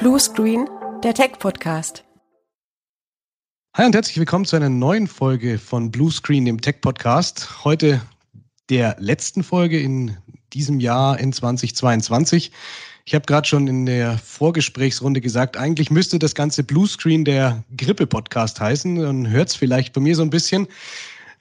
Blue 0.00 0.18
Screen, 0.18 0.66
der 1.04 1.12
Tech-Podcast. 1.12 2.06
Hi 3.76 3.84
und 3.84 3.94
herzlich 3.94 4.16
willkommen 4.16 4.46
zu 4.46 4.56
einer 4.56 4.70
neuen 4.70 5.06
Folge 5.06 5.58
von 5.58 5.90
Blue 5.90 6.10
Screen, 6.10 6.46
dem 6.46 6.58
Tech-Podcast. 6.58 7.64
Heute 7.64 8.00
der 8.70 8.96
letzten 8.98 9.42
Folge 9.42 9.78
in 9.78 10.16
diesem 10.54 10.80
Jahr 10.80 11.20
in 11.20 11.34
2022. 11.34 12.50
Ich 13.04 13.14
habe 13.14 13.26
gerade 13.26 13.46
schon 13.46 13.68
in 13.68 13.84
der 13.84 14.16
Vorgesprächsrunde 14.16 15.20
gesagt, 15.20 15.58
eigentlich 15.58 15.90
müsste 15.90 16.18
das 16.18 16.34
ganze 16.34 16.64
Blue 16.64 16.88
Screen 16.88 17.26
der 17.26 17.62
Grippe-Podcast 17.76 18.58
heißen. 18.58 18.96
Dann 18.96 19.28
hört 19.28 19.50
es 19.50 19.54
vielleicht 19.54 19.92
bei 19.92 20.00
mir 20.00 20.16
so 20.16 20.22
ein 20.22 20.30
bisschen. 20.30 20.66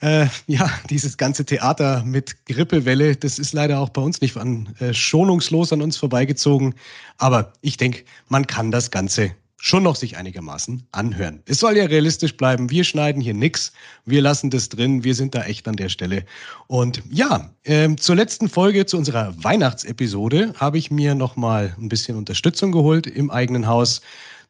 Äh, 0.02 0.28
ja, 0.48 0.72
dieses 0.90 1.18
ganze 1.18 1.46
Theater 1.46 2.04
mit 2.06 2.46
Grippewelle, 2.46 3.16
das 3.16 3.38
ist 3.38 3.54
leider 3.54 3.80
auch 3.80 3.90
bei 3.90 4.02
uns 4.02 4.22
nicht 4.22 4.38
an, 4.38 4.74
äh, 4.80 4.94
schonungslos 4.94 5.74
an 5.74 5.82
uns 5.82 5.98
vorbeigezogen. 5.98 6.76
Aber 7.18 7.54
ich 7.62 7.76
denke, 7.76 8.04
man 8.30 8.48
kann 8.48 8.72
das 8.72 8.92
Ganze 8.92 9.32
schon 9.62 9.84
noch 9.84 9.98
sich 9.98 10.16
einigermaßen 10.16 10.88
anhören. 10.94 11.42
Es 11.46 11.60
soll 11.60 11.76
ja 11.76 11.86
realistisch 11.86 12.38
bleiben. 12.38 12.70
Wir 12.70 12.86
schneiden 12.86 13.22
hier 13.22 13.34
nix. 13.34 13.74
Wir 14.06 14.22
lassen 14.22 14.50
das 14.50 14.70
drin. 14.70 15.04
Wir 15.04 15.14
sind 15.14 15.36
da 15.36 15.44
echt 15.44 15.68
an 15.68 15.76
der 15.76 15.90
Stelle. 15.90 16.24
Und 16.68 17.04
ja, 17.12 17.50
ähm, 17.66 17.98
zur 17.98 18.16
letzten 18.16 18.48
Folge, 18.48 18.86
zu 18.86 18.98
unserer 18.98 19.34
Weihnachtsepisode, 19.44 20.54
habe 20.58 20.78
ich 20.78 20.92
mir 20.92 21.14
nochmal 21.14 21.76
ein 21.78 21.90
bisschen 21.90 22.18
Unterstützung 22.18 22.72
geholt 22.72 23.06
im 23.06 23.30
eigenen 23.30 23.68
Haus. 23.68 24.02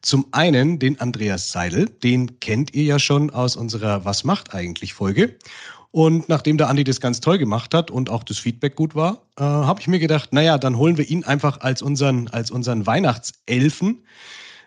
Zum 0.02 0.26
einen 0.32 0.78
den 0.78 0.98
Andreas 0.98 1.52
Seidel, 1.52 1.86
den 1.86 2.40
kennt 2.40 2.74
ihr 2.74 2.84
ja 2.84 2.98
schon 2.98 3.30
aus 3.30 3.56
unserer 3.56 4.04
Was 4.04 4.24
macht 4.24 4.54
eigentlich 4.54 4.94
Folge. 4.94 5.36
Und 5.90 6.28
nachdem 6.28 6.56
der 6.56 6.68
Andi 6.68 6.84
das 6.84 7.00
ganz 7.00 7.20
toll 7.20 7.36
gemacht 7.36 7.74
hat 7.74 7.90
und 7.90 8.10
auch 8.10 8.22
das 8.22 8.38
Feedback 8.38 8.76
gut 8.76 8.94
war, 8.94 9.26
äh, 9.36 9.42
habe 9.42 9.80
ich 9.80 9.88
mir 9.88 9.98
gedacht, 9.98 10.32
naja, 10.32 10.56
dann 10.56 10.78
holen 10.78 10.96
wir 10.96 11.08
ihn 11.08 11.24
einfach 11.24 11.60
als 11.60 11.82
unseren, 11.82 12.28
als 12.28 12.50
unseren 12.50 12.86
Weihnachtselfen 12.86 14.04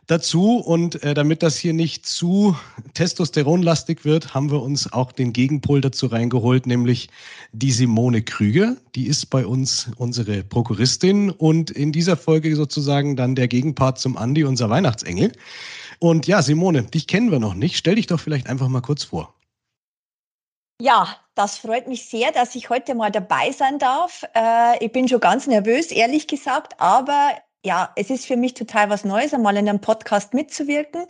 dazu. 0.08 0.58
Und 0.58 1.04
äh, 1.04 1.14
damit 1.14 1.44
das 1.44 1.58
hier 1.58 1.74
nicht 1.74 2.06
zu 2.06 2.56
testosteronlastig 2.94 4.06
wird, 4.06 4.34
haben 4.34 4.52
wir 4.52 4.62
uns 4.62 4.92
auch 4.92 5.12
den 5.12 5.34
Gegenpol 5.34 5.82
dazu 5.82 6.08
reingeholt, 6.08 6.66
nämlich 6.68 7.10
die 7.52 7.72
Simone 7.72 8.22
Krüger. 8.22 8.76
Die 8.96 9.08
ist 9.08 9.28
bei 9.30 9.46
uns 9.46 9.90
unsere 9.98 10.44
Prokuristin 10.44 11.30
und 11.30 11.72
in 11.72 11.92
dieser 11.92 12.18
Folge 12.18 12.56
sozusagen 12.56 13.16
dann 13.16 13.36
der 13.36 13.48
Gegenpart 13.48 14.00
zum 14.00 14.18
Andi, 14.18 14.44
unser 14.44 14.70
Weihnachtsengel. 14.70 15.32
Und 16.00 16.28
ja, 16.28 16.42
Simone, 16.42 16.84
dich 16.84 17.08
kennen 17.08 17.32
wir 17.32 17.40
noch 17.40 17.54
nicht. 17.54 17.78
Stell 17.78 17.96
dich 17.96 18.08
doch 18.08 18.20
vielleicht 18.20 18.48
einfach 18.48 18.68
mal 18.68 18.82
kurz 18.82 19.06
vor. 19.06 19.34
Ja, 20.82 21.16
das 21.36 21.58
freut 21.58 21.88
mich 21.88 22.10
sehr, 22.10 22.32
dass 22.32 22.56
ich 22.56 22.70
heute 22.70 22.94
mal 22.94 23.10
dabei 23.10 23.52
sein 23.52 23.80
darf. 23.80 24.24
Äh, 24.36 24.84
ich 24.84 24.92
bin 24.92 25.08
schon 25.08 25.20
ganz 25.20 25.48
nervös, 25.48 25.92
ehrlich 25.92 26.28
gesagt, 26.28 26.80
aber 26.80 27.32
ja, 27.64 27.92
es 27.96 28.10
ist 28.10 28.26
für 28.26 28.38
mich 28.38 28.54
total 28.54 28.90
was 28.90 29.06
Neues, 29.06 29.34
einmal 29.34 29.56
in 29.58 29.70
einem 29.70 29.80
Podcast 29.80 30.34
mitzuwirken. 30.34 31.06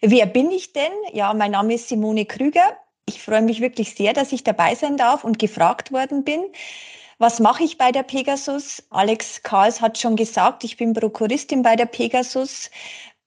Wer 0.00 0.26
bin 0.26 0.50
ich 0.50 0.72
denn? 0.72 0.92
Ja, 1.12 1.34
mein 1.34 1.50
Name 1.50 1.74
ist 1.74 1.88
Simone 1.88 2.24
Krüger. 2.24 2.76
Ich 3.06 3.22
freue 3.22 3.42
mich 3.42 3.60
wirklich 3.60 3.94
sehr, 3.94 4.12
dass 4.12 4.32
ich 4.32 4.44
dabei 4.44 4.74
sein 4.74 4.96
darf 4.96 5.24
und 5.24 5.38
gefragt 5.38 5.92
worden 5.92 6.24
bin. 6.24 6.40
Was 7.18 7.40
mache 7.40 7.64
ich 7.64 7.78
bei 7.78 7.90
der 7.90 8.04
Pegasus? 8.04 8.84
Alex 8.90 9.42
Karls 9.42 9.80
hat 9.80 9.98
schon 9.98 10.14
gesagt, 10.14 10.62
ich 10.62 10.76
bin 10.76 10.92
Prokuristin 10.92 11.62
bei 11.62 11.74
der 11.74 11.86
Pegasus. 11.86 12.70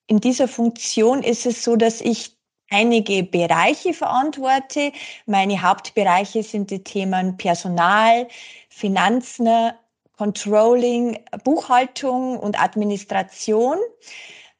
In 0.07 0.21
dieser 0.21 0.47
Funktion 0.47 1.23
ist 1.23 1.45
es 1.45 1.63
so, 1.63 1.75
dass 1.75 1.99
ich 1.99 2.37
einige 2.69 3.23
Bereiche 3.23 3.93
verantworte. 3.93 4.93
Meine 5.25 5.61
Hauptbereiche 5.61 6.41
sind 6.41 6.71
die 6.71 6.83
Themen 6.83 7.35
Personal, 7.35 8.27
Finanzen, 8.69 9.73
Controlling, 10.21 11.17
Buchhaltung 11.43 12.37
und 12.37 12.61
Administration. 12.61 13.79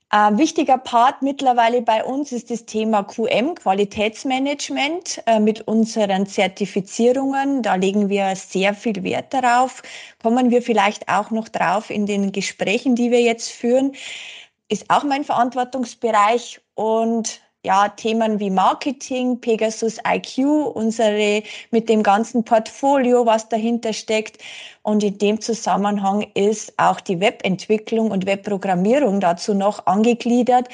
Ein 0.10 0.40
wichtiger 0.40 0.80
Part 0.80 1.22
mittlerweile 1.22 1.84
bei 1.84 2.04
uns 2.04 2.32
ist 2.32 2.50
das 2.50 2.66
Thema 2.66 3.04
QM, 3.04 3.54
Qualitätsmanagement 3.54 5.22
äh, 5.28 5.40
mit 5.40 5.68
unseren 5.68 6.26
Zertifizierungen. 6.26 7.62
Da 7.62 7.76
legen 7.76 8.10
wir 8.10 8.36
sehr 8.36 8.74
viel 8.74 9.04
Wert 9.04 9.36
darauf. 9.36 9.84
Kommen 10.24 10.50
wir 10.50 10.64
vielleicht 10.64 11.08
auch 11.08 11.30
noch 11.30 11.48
drauf 11.48 11.92
in 11.92 12.08
den 12.08 12.32
Gesprächen, 12.32 12.96
die 12.96 13.12
wir 13.12 13.22
jetzt 13.22 13.52
führen. 13.52 13.94
Ist 14.68 14.90
auch 14.90 15.04
mein 15.04 15.24
Verantwortungsbereich 15.24 16.60
und 16.74 17.40
ja, 17.64 17.90
Themen 17.90 18.40
wie 18.40 18.50
Marketing, 18.50 19.40
Pegasus 19.40 19.98
IQ, 20.08 20.46
unsere 20.74 21.44
mit 21.70 21.90
dem 21.90 22.02
ganzen 22.02 22.44
Portfolio, 22.44 23.26
was 23.26 23.50
dahinter 23.50 23.94
steckt. 23.94 24.42
Und 24.82 25.04
in 25.04 25.18
dem 25.18 25.42
Zusammenhang 25.42 26.26
ist 26.34 26.74
auch 26.78 27.00
die 27.00 27.20
Webentwicklung 27.20 28.10
und 28.12 28.26
Webprogrammierung 28.26 29.20
dazu 29.20 29.54
noch 29.54 29.86
angegliedert. 29.86 30.70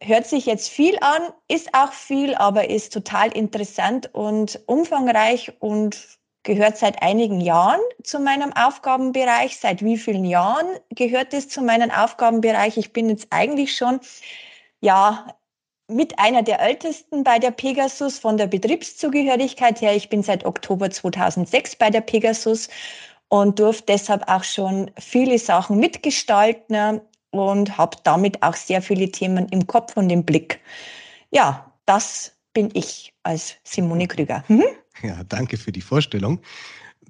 Hört 0.00 0.26
sich 0.26 0.46
jetzt 0.46 0.68
viel 0.68 0.98
an, 1.00 1.22
ist 1.48 1.72
auch 1.74 1.92
viel, 1.92 2.34
aber 2.34 2.68
ist 2.68 2.92
total 2.92 3.30
interessant 3.32 4.10
und 4.12 4.60
umfangreich 4.66 5.52
und 5.60 6.18
gehört 6.42 6.76
seit 6.76 7.02
einigen 7.02 7.40
Jahren 7.40 7.80
zu 8.02 8.18
meinem 8.18 8.52
Aufgabenbereich. 8.52 9.58
Seit 9.58 9.82
wie 9.82 9.96
vielen 9.96 10.24
Jahren 10.24 10.66
gehört 10.90 11.32
es 11.34 11.48
zu 11.48 11.62
meinem 11.62 11.90
Aufgabenbereich? 11.90 12.76
Ich 12.76 12.92
bin 12.92 13.08
jetzt 13.08 13.28
eigentlich 13.30 13.76
schon 13.76 14.00
ja, 14.80 15.26
mit 15.88 16.18
einer 16.18 16.42
der 16.42 16.60
ältesten 16.60 17.22
bei 17.22 17.38
der 17.38 17.50
Pegasus 17.50 18.18
von 18.18 18.36
der 18.36 18.46
Betriebszugehörigkeit 18.46 19.80
her. 19.80 19.94
Ich 19.94 20.08
bin 20.08 20.22
seit 20.22 20.44
Oktober 20.44 20.90
2006 20.90 21.76
bei 21.76 21.90
der 21.90 22.00
Pegasus 22.00 22.68
und 23.28 23.58
durfte 23.58 23.84
deshalb 23.88 24.28
auch 24.28 24.44
schon 24.44 24.90
viele 24.98 25.38
Sachen 25.38 25.78
mitgestalten 25.78 27.00
und 27.30 27.78
habe 27.78 27.96
damit 28.04 28.42
auch 28.42 28.54
sehr 28.54 28.82
viele 28.82 29.10
Themen 29.10 29.48
im 29.50 29.66
Kopf 29.66 29.96
und 29.96 30.10
im 30.10 30.24
Blick. 30.24 30.60
Ja, 31.30 31.72
das 31.86 32.32
bin 32.52 32.70
ich 32.72 33.12
als 33.22 33.56
Simone 33.64 34.08
Krüger. 34.08 34.44
Mhm. 34.48 34.64
Ja, 35.02 35.22
danke 35.24 35.56
für 35.56 35.72
die 35.72 35.82
Vorstellung. 35.82 36.40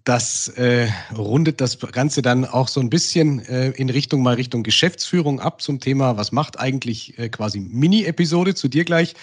Das 0.07 0.47
äh, 0.51 0.89
rundet 1.19 1.61
das 1.61 1.81
Ganze 1.81 2.23
dann 2.23 2.45
auch 2.45 2.69
so 2.69 2.79
ein 2.79 2.91
bisschen 2.91 3.41
äh, 3.41 3.71
in 3.71 3.91
Richtung 3.91 4.23
mal 4.23 4.35
Richtung 4.35 4.63
Geschäftsführung 4.63 5.41
ab 5.41 5.61
zum 5.61 5.81
Thema, 5.81 6.17
was 6.17 6.31
macht 6.31 6.61
eigentlich 6.61 7.19
äh, 7.19 7.29
quasi 7.29 7.59
Mini-Episode 7.59 8.55
zu 8.55 8.69
dir 8.69 8.85
gleich 8.85 9.17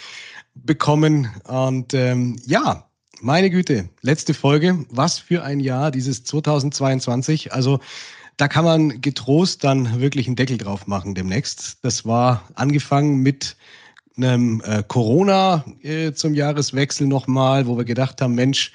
bekommen. 0.55 1.31
Und 1.47 1.93
ähm, 1.93 2.37
ja, 2.45 2.89
meine 3.21 3.49
Güte, 3.49 3.87
letzte 4.01 4.33
Folge. 4.33 4.85
Was 4.89 5.19
für 5.19 5.41
ein 5.45 5.61
Jahr, 5.61 5.89
dieses 5.89 6.25
2022. 6.25 7.53
Also 7.53 7.79
da 8.35 8.49
kann 8.49 8.65
man 8.65 8.99
getrost 8.99 9.63
dann 9.63 10.01
wirklich 10.01 10.27
einen 10.27 10.35
Deckel 10.35 10.57
drauf 10.57 10.85
machen 10.85 11.15
demnächst. 11.15 11.77
Das 11.83 12.03
war 12.03 12.49
angefangen 12.55 13.19
mit 13.19 13.55
einem 14.17 14.61
äh, 14.65 14.83
Corona 14.85 15.63
äh, 15.81 16.11
zum 16.11 16.33
Jahreswechsel 16.33 17.07
nochmal, 17.07 17.67
wo 17.67 17.77
wir 17.77 17.85
gedacht 17.85 18.21
haben, 18.21 18.35
Mensch, 18.35 18.73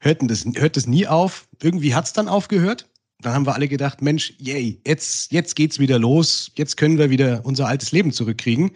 hört 0.00 0.28
das, 0.28 0.44
hört 0.54 0.76
das 0.76 0.86
nie 0.86 1.06
auf. 1.06 1.46
Irgendwie 1.62 1.94
hat's 1.94 2.12
dann 2.12 2.28
aufgehört. 2.28 2.88
Dann 3.20 3.34
haben 3.34 3.46
wir 3.46 3.54
alle 3.54 3.68
gedacht, 3.68 4.00
Mensch, 4.00 4.34
yay, 4.38 4.80
jetzt, 4.86 5.30
jetzt 5.30 5.54
geht's 5.54 5.78
wieder 5.78 5.98
los. 5.98 6.50
Jetzt 6.56 6.76
können 6.76 6.98
wir 6.98 7.10
wieder 7.10 7.42
unser 7.44 7.68
altes 7.68 7.92
Leben 7.92 8.12
zurückkriegen. 8.12 8.70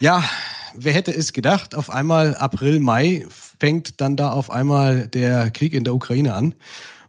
Ja, 0.00 0.24
wer 0.74 0.94
hätte 0.94 1.14
es 1.14 1.34
gedacht? 1.34 1.74
Auf 1.74 1.90
einmal 1.90 2.34
April, 2.36 2.80
Mai 2.80 3.26
fängt 3.28 4.00
dann 4.00 4.16
da 4.16 4.32
auf 4.32 4.50
einmal 4.50 5.08
der 5.08 5.50
Krieg 5.50 5.74
in 5.74 5.84
der 5.84 5.94
Ukraine 5.94 6.34
an. 6.34 6.54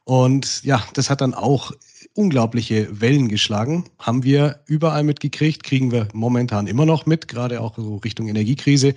Und 0.03 0.64
ja, 0.64 0.84
das 0.94 1.09
hat 1.09 1.22
dann 1.22 1.34
auch 1.34 1.72
unglaubliche 2.14 3.00
Wellen 3.00 3.30
geschlagen. 3.30 3.86
Haben 3.97 4.24
wir 4.24 4.59
überall 4.66 5.03
mitgekriegt, 5.03 5.64
kriegen 5.64 5.91
wir 5.91 6.09
momentan 6.12 6.68
immer 6.68 6.86
noch 6.86 7.06
mit, 7.06 7.30
gerade 7.30 7.62
auch 7.62 7.78
so 7.78 7.96
Richtung 7.97 8.28
Energiekrise. 8.28 8.94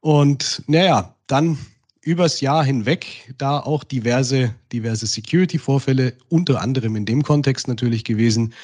Und 0.00 0.62
naja, 0.66 1.14
dann 1.26 1.58
übers 2.06 2.40
Jahr 2.40 2.64
hinweg 2.64 3.34
da 3.36 3.58
auch 3.58 3.82
diverse, 3.82 4.54
diverse 4.72 5.06
Security-Vorfälle, 5.06 6.14
unter 6.28 6.60
anderem 6.60 6.94
in 6.94 7.04
dem 7.04 7.22
Kontext 7.22 7.66
natürlich 7.66 8.04
gewesen. 8.04 8.54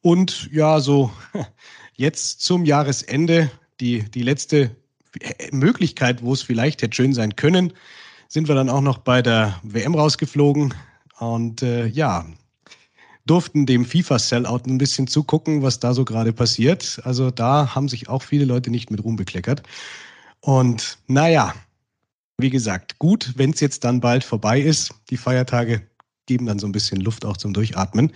Und 0.00 0.48
ja, 0.50 0.80
so 0.80 1.10
jetzt 1.94 2.40
zum 2.40 2.64
Jahresende 2.64 3.50
die, 3.80 4.02
die 4.02 4.22
letzte 4.22 4.74
Möglichkeit, 5.52 6.22
wo 6.22 6.32
es 6.32 6.42
vielleicht 6.42 6.80
hätte 6.80 6.96
schön 6.96 7.12
sein 7.12 7.36
können, 7.36 7.74
sind 8.28 8.48
wir 8.48 8.54
dann 8.54 8.70
auch 8.70 8.80
noch 8.80 8.98
bei 8.98 9.20
der 9.20 9.60
WM 9.62 9.94
rausgeflogen 9.94 10.74
und 11.18 11.62
äh, 11.62 11.86
ja, 11.86 12.26
durften 13.26 13.66
dem 13.66 13.84
FIFA-Sellout 13.84 14.62
ein 14.66 14.78
bisschen 14.78 15.06
zugucken, 15.06 15.62
was 15.62 15.80
da 15.80 15.92
so 15.92 16.04
gerade 16.04 16.32
passiert. 16.32 17.00
Also 17.04 17.30
da 17.30 17.74
haben 17.74 17.88
sich 17.88 18.08
auch 18.08 18.22
viele 18.22 18.46
Leute 18.46 18.70
nicht 18.70 18.90
mit 18.90 19.04
Ruhm 19.04 19.16
bekleckert. 19.16 19.62
Und 20.40 20.98
naja, 21.08 21.54
wie 22.38 22.50
gesagt, 22.50 22.98
gut, 22.98 23.32
wenn 23.36 23.50
es 23.50 23.60
jetzt 23.60 23.84
dann 23.84 24.00
bald 24.00 24.22
vorbei 24.22 24.60
ist. 24.60 24.94
Die 25.10 25.16
Feiertage 25.16 25.82
geben 26.26 26.46
dann 26.46 26.58
so 26.58 26.66
ein 26.66 26.72
bisschen 26.72 27.00
Luft 27.00 27.24
auch 27.24 27.36
zum 27.36 27.54
Durchatmen. 27.54 28.12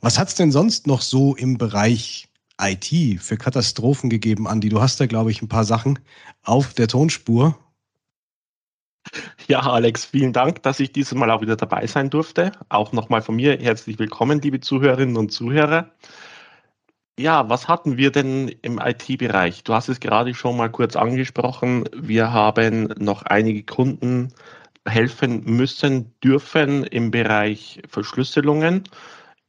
Was 0.00 0.18
hat 0.18 0.28
es 0.28 0.34
denn 0.34 0.50
sonst 0.50 0.86
noch 0.86 1.00
so 1.00 1.36
im 1.36 1.58
Bereich 1.58 2.28
IT 2.60 3.20
für 3.20 3.36
Katastrophen 3.36 4.10
gegeben, 4.10 4.48
Andi? 4.48 4.68
Du 4.68 4.80
hast 4.80 5.00
da, 5.00 5.06
glaube 5.06 5.30
ich, 5.30 5.42
ein 5.42 5.48
paar 5.48 5.64
Sachen 5.64 6.00
auf 6.42 6.74
der 6.74 6.88
Tonspur. 6.88 7.56
Ja, 9.46 9.60
Alex, 9.60 10.04
vielen 10.04 10.32
Dank, 10.32 10.62
dass 10.62 10.80
ich 10.80 10.92
dieses 10.92 11.14
Mal 11.14 11.30
auch 11.30 11.42
wieder 11.42 11.56
dabei 11.56 11.86
sein 11.86 12.10
durfte. 12.10 12.52
Auch 12.68 12.92
nochmal 12.92 13.22
von 13.22 13.36
mir 13.36 13.58
herzlich 13.58 13.98
willkommen, 13.98 14.40
liebe 14.40 14.60
Zuhörerinnen 14.60 15.16
und 15.16 15.30
Zuhörer. 15.30 15.90
Ja, 17.22 17.48
was 17.48 17.68
hatten 17.68 17.96
wir 17.96 18.10
denn 18.10 18.48
im 18.62 18.80
IT-Bereich? 18.80 19.62
Du 19.62 19.74
hast 19.74 19.88
es 19.88 20.00
gerade 20.00 20.34
schon 20.34 20.56
mal 20.56 20.70
kurz 20.70 20.96
angesprochen. 20.96 21.84
Wir 21.94 22.32
haben 22.32 22.92
noch 22.98 23.22
einige 23.22 23.62
Kunden 23.62 24.32
helfen 24.86 25.44
müssen, 25.44 26.12
dürfen 26.20 26.82
im 26.82 27.12
Bereich 27.12 27.80
Verschlüsselungen. 27.88 28.82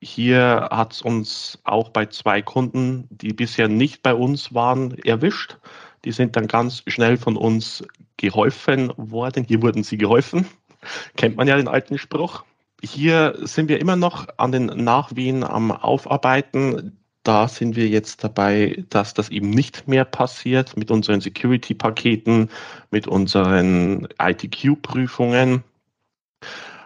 Hier 0.02 0.68
hat 0.70 0.94
es 0.94 1.02
uns 1.02 1.58
auch 1.64 1.90
bei 1.90 2.06
zwei 2.06 2.44
Kunden, 2.44 3.08
die 3.10 3.34
bisher 3.34 3.68
nicht 3.68 4.04
bei 4.04 4.14
uns 4.14 4.54
waren, 4.54 4.96
erwischt. 5.00 5.58
Die 6.06 6.12
sind 6.12 6.36
dann 6.36 6.48
ganz 6.48 6.84
schnell 6.86 7.18
von 7.18 7.36
uns 7.38 7.84
geholfen 8.18 8.94
worden. 8.98 9.46
Hier 9.48 9.64
wurden 9.64 9.84
sie 9.84 9.98
geholfen. 9.98 10.48
Kennt 11.18 11.38
man 11.38 11.48
ja 11.48 11.58
den 11.58 11.68
alten 11.68 11.98
Spruch. 11.98 12.44
Hier 12.84 13.36
sind 13.42 13.68
wir 13.68 13.80
immer 13.80 13.96
noch 13.96 14.28
an 14.38 14.52
den 14.52 14.66
Nachwehen 14.66 15.44
am 15.44 15.72
Aufarbeiten. 15.72 17.00
Da 17.24 17.48
sind 17.48 17.78
wir 17.78 17.88
jetzt 17.88 18.24
dabei, 18.24 18.84
dass 18.90 19.14
das 19.14 19.30
eben 19.30 19.50
nicht 19.50 19.88
mehr 19.88 20.04
passiert 20.04 20.76
mit 20.76 20.92
unseren 20.92 21.22
Security-Paketen, 21.22 22.50
mit 22.92 23.08
unseren 23.08 24.10
ITQ-Prüfungen. 24.22 25.64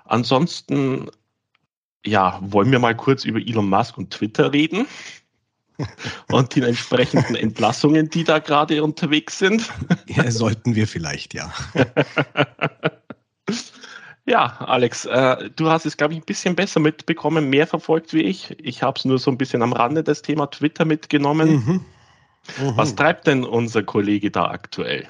Ansonsten, 0.05 1.09
ja, 2.05 2.39
wollen 2.41 2.71
wir 2.71 2.77
mal 2.77 2.95
kurz 2.95 3.25
über 3.25 3.39
Elon 3.39 3.67
Musk 3.67 3.97
und 3.97 4.11
Twitter 4.11 4.53
reden 4.53 4.85
und 6.31 6.53
die 6.53 6.61
entsprechenden 6.61 7.35
Entlassungen, 7.35 8.09
die 8.11 8.23
da 8.23 8.37
gerade 8.37 8.83
unterwegs 8.83 9.39
sind. 9.39 9.71
Ja, 10.05 10.29
sollten 10.29 10.75
wir 10.75 10.87
vielleicht, 10.87 11.33
ja. 11.33 11.51
Ja, 14.27 14.57
Alex, 14.59 15.05
äh, 15.05 15.49
du 15.55 15.69
hast 15.69 15.85
es, 15.85 15.95
glaube 15.95 16.13
ich, 16.13 16.19
ein 16.19 16.25
bisschen 16.25 16.53
besser 16.53 16.81
mitbekommen, 16.81 17.49
mehr 17.49 17.65
verfolgt 17.65 18.13
wie 18.13 18.23
ich. 18.23 18.59
Ich 18.59 18.83
habe 18.83 18.99
es 18.99 19.05
nur 19.05 19.19
so 19.19 19.31
ein 19.31 19.37
bisschen 19.37 19.61
am 19.61 19.71
Rande 19.71 20.03
das 20.03 20.21
Thema 20.21 20.47
Twitter 20.47 20.83
mitgenommen. 20.83 21.49
Mhm. 21.49 21.85
Mhm. 22.61 22.77
Was 22.77 22.95
treibt 22.95 23.25
denn 23.25 23.45
unser 23.45 23.83
Kollege 23.83 24.29
da 24.29 24.45
aktuell? 24.45 25.07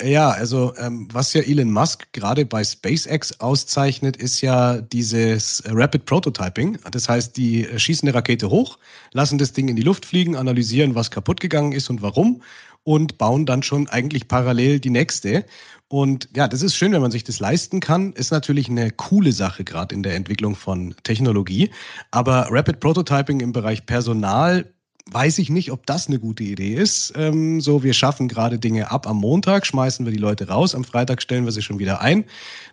Ja, 0.00 0.30
also 0.30 0.74
ähm, 0.76 1.06
was 1.12 1.32
ja 1.34 1.42
Elon 1.42 1.70
Musk 1.70 2.12
gerade 2.12 2.44
bei 2.44 2.64
SpaceX 2.64 3.38
auszeichnet, 3.38 4.16
ist 4.16 4.40
ja 4.40 4.80
dieses 4.80 5.62
Rapid 5.66 6.04
Prototyping. 6.04 6.78
Das 6.90 7.08
heißt, 7.08 7.36
die 7.36 7.68
schießen 7.76 8.08
eine 8.08 8.16
Rakete 8.16 8.50
hoch, 8.50 8.78
lassen 9.12 9.38
das 9.38 9.52
Ding 9.52 9.68
in 9.68 9.76
die 9.76 9.82
Luft 9.82 10.04
fliegen, 10.04 10.34
analysieren, 10.34 10.96
was 10.96 11.12
kaputt 11.12 11.40
gegangen 11.40 11.70
ist 11.72 11.90
und 11.90 12.02
warum 12.02 12.42
und 12.82 13.18
bauen 13.18 13.46
dann 13.46 13.62
schon 13.62 13.88
eigentlich 13.88 14.28
parallel 14.28 14.80
die 14.80 14.90
nächste. 14.90 15.46
Und 15.88 16.28
ja, 16.34 16.48
das 16.48 16.62
ist 16.62 16.74
schön, 16.76 16.92
wenn 16.92 17.00
man 17.00 17.12
sich 17.12 17.24
das 17.24 17.38
leisten 17.38 17.80
kann. 17.80 18.12
Ist 18.14 18.32
natürlich 18.32 18.68
eine 18.68 18.90
coole 18.90 19.32
Sache, 19.32 19.64
gerade 19.64 19.94
in 19.94 20.02
der 20.02 20.16
Entwicklung 20.16 20.56
von 20.56 20.94
Technologie. 21.04 21.70
Aber 22.10 22.48
Rapid 22.50 22.80
Prototyping 22.80 23.40
im 23.40 23.52
Bereich 23.52 23.86
Personal 23.86 24.73
weiß 25.10 25.38
ich 25.38 25.50
nicht, 25.50 25.70
ob 25.70 25.86
das 25.86 26.08
eine 26.08 26.18
gute 26.18 26.44
Idee 26.44 26.74
ist. 26.74 27.12
Ähm, 27.16 27.60
so, 27.60 27.82
wir 27.82 27.92
schaffen 27.92 28.28
gerade 28.28 28.58
Dinge 28.58 28.90
ab 28.90 29.06
am 29.06 29.18
Montag, 29.18 29.66
schmeißen 29.66 30.06
wir 30.06 30.12
die 30.12 30.18
Leute 30.18 30.48
raus, 30.48 30.74
am 30.74 30.84
Freitag 30.84 31.20
stellen 31.20 31.44
wir 31.44 31.52
sie 31.52 31.62
schon 31.62 31.78
wieder 31.78 32.00
ein. 32.00 32.24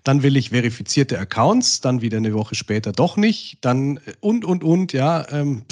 Dann 0.04 0.24
will 0.24 0.38
ich 0.38 0.52
verifizierte 0.52 1.20
Accounts, 1.20 1.82
dann 1.82 2.02
wieder 2.02 2.18
eine 2.18 2.34
Woche 2.34 2.56
später 2.56 2.94
doch 2.94 3.18
nicht, 3.18 3.58
dann 3.62 4.00
und 4.22 4.46
und 4.46 4.64
und, 4.64 4.94
ja. 4.94 5.28
Ähm, 5.32 5.64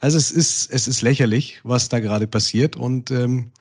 also 0.00 0.18
es 0.18 0.30
ist, 0.30 0.70
es 0.70 0.88
ist 0.88 1.02
lächerlich, 1.02 1.60
was 1.62 1.88
da 1.88 2.00
gerade 2.00 2.26
passiert. 2.26 2.76
Und 2.76 3.10
ähm, 3.10 3.52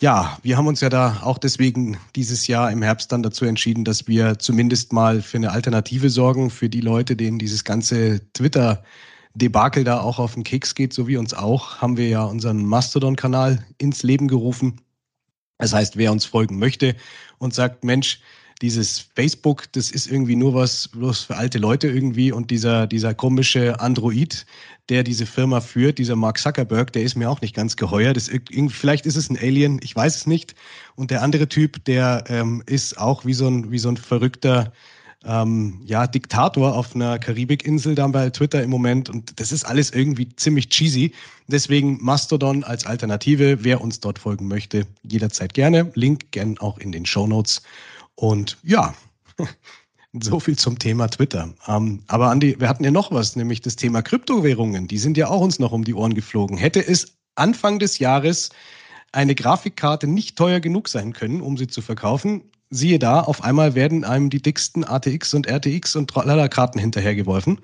ja, 0.00 0.38
wir 0.42 0.58
haben 0.58 0.66
uns 0.66 0.82
ja 0.82 0.90
da 0.90 1.22
auch 1.22 1.38
deswegen 1.38 1.96
dieses 2.14 2.46
Jahr 2.46 2.70
im 2.70 2.82
Herbst 2.82 3.10
dann 3.12 3.22
dazu 3.22 3.46
entschieden, 3.46 3.84
dass 3.84 4.06
wir 4.06 4.38
zumindest 4.38 4.92
mal 4.92 5.22
für 5.22 5.38
eine 5.38 5.52
Alternative 5.52 6.10
sorgen 6.10 6.50
für 6.50 6.68
die 6.68 6.82
Leute, 6.82 7.16
denen 7.16 7.38
dieses 7.38 7.64
ganze 7.64 8.20
Twitter 8.34 8.84
Debakel 9.36 9.84
da 9.84 10.00
auch 10.00 10.18
auf 10.18 10.34
den 10.34 10.44
Keks 10.44 10.74
geht, 10.74 10.92
so 10.92 11.06
wie 11.06 11.16
uns 11.16 11.34
auch, 11.34 11.78
haben 11.80 11.96
wir 11.96 12.08
ja 12.08 12.24
unseren 12.24 12.64
Mastodon-Kanal 12.64 13.64
ins 13.78 14.02
Leben 14.02 14.28
gerufen. 14.28 14.80
Das 15.58 15.72
heißt, 15.72 15.96
wer 15.96 16.12
uns 16.12 16.24
folgen 16.24 16.58
möchte 16.58 16.96
und 17.38 17.54
sagt, 17.54 17.84
Mensch, 17.84 18.20
dieses 18.62 19.00
Facebook, 19.14 19.70
das 19.72 19.90
ist 19.90 20.10
irgendwie 20.10 20.36
nur 20.36 20.54
was 20.54 20.88
bloß 20.88 21.24
für 21.24 21.36
alte 21.36 21.58
Leute 21.58 21.88
irgendwie 21.88 22.32
und 22.32 22.50
dieser, 22.50 22.86
dieser 22.86 23.14
komische 23.14 23.78
Android, 23.80 24.46
der 24.88 25.02
diese 25.02 25.26
Firma 25.26 25.60
führt, 25.60 25.98
dieser 25.98 26.16
Mark 26.16 26.38
Zuckerberg, 26.38 26.92
der 26.92 27.02
ist 27.02 27.16
mir 27.16 27.28
auch 27.28 27.42
nicht 27.42 27.54
ganz 27.54 27.76
geheuer. 27.76 28.14
Das, 28.14 28.30
vielleicht 28.68 29.04
ist 29.04 29.16
es 29.16 29.28
ein 29.28 29.36
Alien, 29.36 29.80
ich 29.82 29.94
weiß 29.94 30.16
es 30.16 30.26
nicht. 30.26 30.54
Und 30.94 31.10
der 31.10 31.22
andere 31.22 31.48
Typ, 31.48 31.84
der 31.84 32.24
ähm, 32.28 32.62
ist 32.64 32.98
auch 32.98 33.26
wie 33.26 33.34
so 33.34 33.46
ein, 33.46 33.70
wie 33.70 33.78
so 33.78 33.90
ein 33.90 33.98
verrückter 33.98 34.72
ähm, 35.26 35.80
ja, 35.84 36.06
Diktator 36.06 36.74
auf 36.76 36.94
einer 36.94 37.18
Karibikinsel 37.18 37.94
da 37.94 38.06
bei 38.06 38.30
Twitter 38.30 38.62
im 38.62 38.70
Moment. 38.70 39.10
Und 39.10 39.38
das 39.40 39.52
ist 39.52 39.64
alles 39.64 39.90
irgendwie 39.90 40.28
ziemlich 40.36 40.68
cheesy. 40.68 41.12
Deswegen 41.48 41.98
Mastodon 42.00 42.64
als 42.64 42.86
Alternative. 42.86 43.64
Wer 43.64 43.80
uns 43.80 44.00
dort 44.00 44.18
folgen 44.18 44.48
möchte, 44.48 44.86
jederzeit 45.02 45.54
gerne. 45.54 45.90
Link 45.94 46.30
gern 46.30 46.58
auch 46.58 46.78
in 46.78 46.92
den 46.92 47.06
Show 47.06 47.26
Notes. 47.26 47.62
Und 48.14 48.56
ja, 48.62 48.94
so 50.20 50.40
viel 50.40 50.56
zum 50.56 50.78
Thema 50.78 51.08
Twitter. 51.08 51.52
Ähm, 51.66 52.02
aber 52.06 52.30
Andi, 52.30 52.58
wir 52.58 52.68
hatten 52.68 52.84
ja 52.84 52.90
noch 52.90 53.10
was, 53.10 53.36
nämlich 53.36 53.60
das 53.60 53.76
Thema 53.76 54.02
Kryptowährungen. 54.02 54.86
Die 54.86 54.98
sind 54.98 55.16
ja 55.16 55.28
auch 55.28 55.40
uns 55.40 55.58
noch 55.58 55.72
um 55.72 55.84
die 55.84 55.94
Ohren 55.94 56.14
geflogen. 56.14 56.56
Hätte 56.56 56.86
es 56.86 57.16
Anfang 57.34 57.78
des 57.78 57.98
Jahres 57.98 58.50
eine 59.12 59.34
Grafikkarte 59.34 60.06
nicht 60.06 60.36
teuer 60.36 60.60
genug 60.60 60.88
sein 60.88 61.12
können, 61.12 61.40
um 61.40 61.56
sie 61.56 61.66
zu 61.66 61.82
verkaufen, 61.82 62.42
siehe 62.70 62.98
da, 62.98 63.20
auf 63.20 63.44
einmal 63.44 63.74
werden 63.74 64.04
einem 64.04 64.30
die 64.30 64.42
dicksten 64.42 64.84
ATX 64.84 65.34
und 65.34 65.46
RTX 65.46 65.96
und 65.96 66.10
Tralala-Karten 66.10 66.78
hinterhergeworfen. 66.78 67.60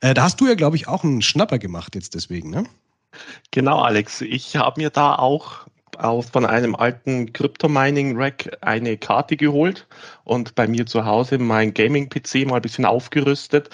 Äh, 0.00 0.14
da 0.14 0.24
hast 0.24 0.40
du 0.40 0.46
ja, 0.46 0.54
glaube 0.54 0.76
ich, 0.76 0.88
auch 0.88 1.04
einen 1.04 1.22
Schnapper 1.22 1.58
gemacht 1.58 1.94
jetzt 1.94 2.14
deswegen, 2.14 2.50
ne? 2.50 2.64
Genau, 3.50 3.80
Alex. 3.80 4.20
Ich 4.20 4.56
habe 4.56 4.80
mir 4.80 4.90
da 4.90 5.14
auch 5.14 5.66
von 6.30 6.44
einem 6.44 6.74
alten 6.74 7.32
Crypto-Mining-Rack 7.32 8.58
eine 8.60 8.98
Karte 8.98 9.36
geholt 9.36 9.86
und 10.24 10.54
bei 10.54 10.68
mir 10.68 10.84
zu 10.84 11.06
Hause 11.06 11.38
mein 11.38 11.72
Gaming-PC 11.72 12.46
mal 12.46 12.56
ein 12.56 12.62
bisschen 12.62 12.84
aufgerüstet. 12.84 13.70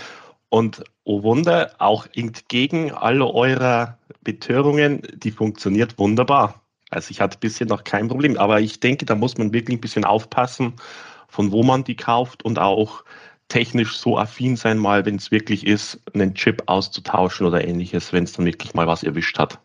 Und 0.48 0.84
oh 1.04 1.22
Wunder, 1.22 1.72
auch 1.78 2.06
entgegen 2.14 2.92
aller 2.92 3.34
eurer 3.34 3.98
Betörungen, 4.22 5.02
die 5.14 5.32
funktioniert 5.32 5.98
wunderbar. 5.98 6.61
Also 6.92 7.10
ich 7.10 7.20
hatte 7.20 7.38
bisher 7.38 7.66
noch 7.66 7.84
kein 7.84 8.08
Problem, 8.08 8.36
aber 8.36 8.60
ich 8.60 8.80
denke, 8.80 9.06
da 9.06 9.14
muss 9.14 9.38
man 9.38 9.52
wirklich 9.52 9.78
ein 9.78 9.80
bisschen 9.80 10.04
aufpassen, 10.04 10.74
von 11.28 11.50
wo 11.50 11.62
man 11.62 11.84
die 11.84 11.96
kauft 11.96 12.44
und 12.44 12.58
auch 12.58 13.04
technisch 13.48 13.96
so 13.98 14.18
affin 14.18 14.56
sein, 14.56 14.78
mal 14.78 15.04
wenn 15.04 15.16
es 15.16 15.30
wirklich 15.30 15.66
ist, 15.66 16.00
einen 16.14 16.34
Chip 16.34 16.62
auszutauschen 16.66 17.46
oder 17.46 17.66
ähnliches, 17.66 18.12
wenn 18.12 18.24
es 18.24 18.32
dann 18.32 18.46
wirklich 18.46 18.74
mal 18.74 18.86
was 18.86 19.02
erwischt 19.02 19.38
hat. 19.38 19.58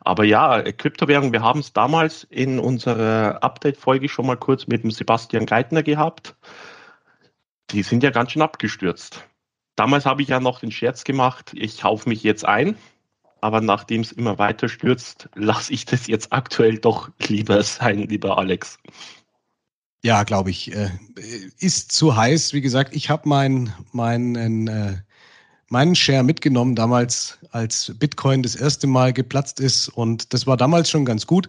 Aber 0.00 0.24
ja, 0.24 0.62
Kryptowährung, 0.62 1.32
wir 1.32 1.42
haben 1.42 1.60
es 1.60 1.72
damals 1.72 2.24
in 2.24 2.58
unserer 2.58 3.42
Update-Folge 3.42 4.08
schon 4.08 4.26
mal 4.26 4.36
kurz 4.36 4.66
mit 4.66 4.82
dem 4.82 4.90
Sebastian 4.90 5.44
Geithner 5.44 5.82
gehabt. 5.82 6.36
Die 7.70 7.82
sind 7.82 8.02
ja 8.02 8.10
ganz 8.10 8.32
schön 8.32 8.42
abgestürzt. 8.42 9.24
Damals 9.76 10.06
habe 10.06 10.22
ich 10.22 10.28
ja 10.28 10.40
noch 10.40 10.60
den 10.60 10.72
Scherz 10.72 11.04
gemacht, 11.04 11.52
ich 11.54 11.82
kaufe 11.82 12.08
mich 12.08 12.22
jetzt 12.22 12.44
ein. 12.44 12.76
Aber 13.40 13.60
nachdem 13.60 14.00
es 14.00 14.12
immer 14.12 14.38
weiter 14.38 14.68
stürzt, 14.68 15.28
lasse 15.34 15.72
ich 15.72 15.84
das 15.84 16.06
jetzt 16.06 16.32
aktuell 16.32 16.78
doch 16.78 17.10
lieber 17.28 17.62
sein, 17.62 18.02
lieber 18.08 18.38
Alex. 18.38 18.78
Ja, 20.02 20.22
glaube 20.22 20.50
ich. 20.50 20.72
Äh, 20.74 20.90
ist 21.58 21.92
zu 21.92 22.16
heiß. 22.16 22.52
Wie 22.52 22.60
gesagt, 22.60 22.94
ich 22.94 23.10
habe 23.10 23.28
mein, 23.28 23.72
meinen 23.92 24.68
äh, 24.68 24.96
meinen 25.68 25.94
Share 25.94 26.22
mitgenommen, 26.22 26.74
damals 26.74 27.38
als 27.50 27.92
Bitcoin 27.98 28.42
das 28.42 28.56
erste 28.56 28.86
Mal 28.86 29.12
geplatzt 29.12 29.60
ist. 29.60 29.88
Und 29.88 30.32
das 30.32 30.46
war 30.46 30.56
damals 30.56 30.90
schon 30.90 31.04
ganz 31.04 31.26
gut. 31.26 31.48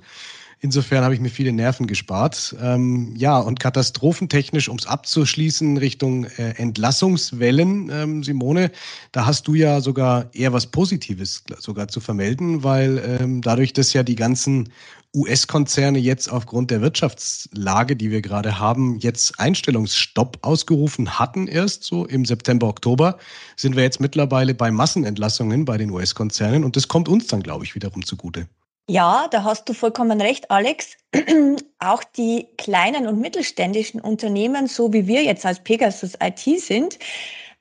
Insofern 0.62 1.06
habe 1.06 1.13
ich 1.13 1.22
mir 1.22 1.30
viele 1.30 1.54
Nerven 1.54 1.88
gespart. 1.88 2.54
Ähm, 2.62 3.13
ja, 3.16 3.38
und 3.39 3.62
katastrophentechnisch, 3.62 4.68
um 4.68 4.78
es 4.78 4.88
abzuschließen, 4.88 5.78
Richtung 5.78 6.25
äh, 6.25 6.56
Entlassungswellen, 6.58 7.89
ähm, 7.89 8.24
Simone, 8.24 8.72
da 9.13 9.25
hast 9.25 9.48
du 9.48 9.54
ja 9.54 9.80
sogar 9.80 10.30
eher 10.34 10.51
was 10.51 10.68
Positives 10.68 11.44
sogar 11.60 11.88
zu 11.88 12.01
vermelden, 12.01 12.62
weil 12.63 13.01
ähm, 13.22 13.42
dadurch, 13.42 13.72
dass 13.72 13.94
ja 13.94 14.04
die 14.04 14.16
ganzen 14.16 14.70
US-Konzerne 15.16 15.98
jetzt 15.98 16.30
aufgrund 16.30 16.72
der 16.72 16.82
Wirtschaftslage, 16.82 17.96
die 17.96 18.12
wir 18.12 18.22
gerade 18.22 18.60
haben, 18.60 19.00
jetzt 19.00 19.39
Einstellungsstopp 19.39 20.39
ausgerufen 20.42 21.18
hatten 21.18 21.48
erst 21.48 21.86
so 21.86 22.06
im 22.06 22.25
September, 22.25 22.68
Oktober, 22.68 23.18
sind 23.56 23.78
wir 23.78 23.84
jetzt 23.84 24.01
mittlerweile 24.01 24.54
bei 24.54 24.72
Massenentlassungen 24.72 25.63
bei 25.63 25.78
den 25.78 25.89
US-Konzernen 25.89 26.66
und 26.66 26.75
das 26.75 26.89
kommt 26.89 27.08
uns 27.08 27.28
dann, 27.28 27.42
glaube 27.42 27.63
ich, 27.63 27.75
wiederum 27.75 28.06
zugute. 28.06 28.48
Ja, 28.89 29.27
da 29.29 29.43
hast 29.43 29.69
du 29.69 29.74
vollkommen 29.74 30.19
recht, 30.19 30.50
Alex. 30.50 30.98
Auch 31.79 32.03
die 32.03 32.48
kleinen 32.58 33.05
und 33.05 33.19
mittelständischen 33.22 34.01
Unternehmen, 34.01 34.65
so 34.65 34.91
wie 34.91 35.05
wir 35.05 35.22
jetzt 35.22 35.46
als 35.46 35.60
Pegasus 35.60 36.13
IT 36.19 36.60
sind, 36.60 36.98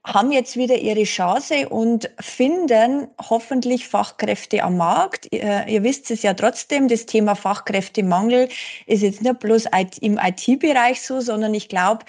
haben 0.07 0.33
jetzt 0.33 0.57
wieder 0.57 0.77
ihre 0.79 1.05
Chance 1.05 1.69
und 1.69 2.09
finden 2.19 3.09
hoffentlich 3.21 3.89
Fachkräfte 3.89 4.63
am 4.63 4.79
Markt. 4.79 5.29
Ihr, 5.31 5.67
ihr 5.69 5.83
wisst 5.83 6.11
es 6.11 6.23
ja 6.23 6.33
trotzdem, 6.33 6.89
das 6.89 7.05
Thema 7.05 7.35
Fachkräftemangel 7.35 8.49
ist 8.87 9.03
jetzt 9.03 9.21
nicht 9.21 9.39
bloß 9.39 9.67
im 10.01 10.19
IT-Bereich 10.19 11.03
so, 11.03 11.21
sondern 11.21 11.53
ich 11.53 11.69
glaube, 11.69 12.07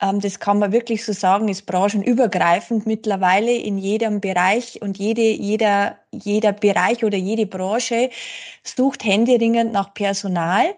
das 0.00 0.40
kann 0.40 0.58
man 0.58 0.72
wirklich 0.72 1.04
so 1.04 1.12
sagen, 1.12 1.48
ist 1.48 1.66
branchenübergreifend 1.66 2.86
mittlerweile 2.86 3.52
in 3.52 3.76
jedem 3.76 4.20
Bereich 4.20 4.80
und 4.80 4.98
jede, 4.98 5.22
jeder, 5.22 5.98
jeder 6.12 6.52
Bereich 6.52 7.04
oder 7.04 7.18
jede 7.18 7.46
Branche 7.46 8.10
sucht 8.62 9.04
händeringend 9.04 9.72
nach 9.72 9.92
Personal. 9.92 10.74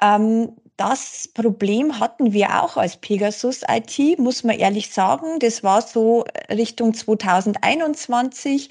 Ähm, 0.00 0.52
das 0.76 1.28
Problem 1.34 1.98
hatten 1.98 2.32
wir 2.32 2.62
auch 2.62 2.76
als 2.76 2.96
Pegasus 2.96 3.62
IT, 3.68 4.18
muss 4.18 4.44
man 4.44 4.56
ehrlich 4.58 4.90
sagen. 4.90 5.38
Das 5.40 5.64
war 5.64 5.82
so 5.82 6.24
Richtung 6.50 6.94
2021. 6.94 8.70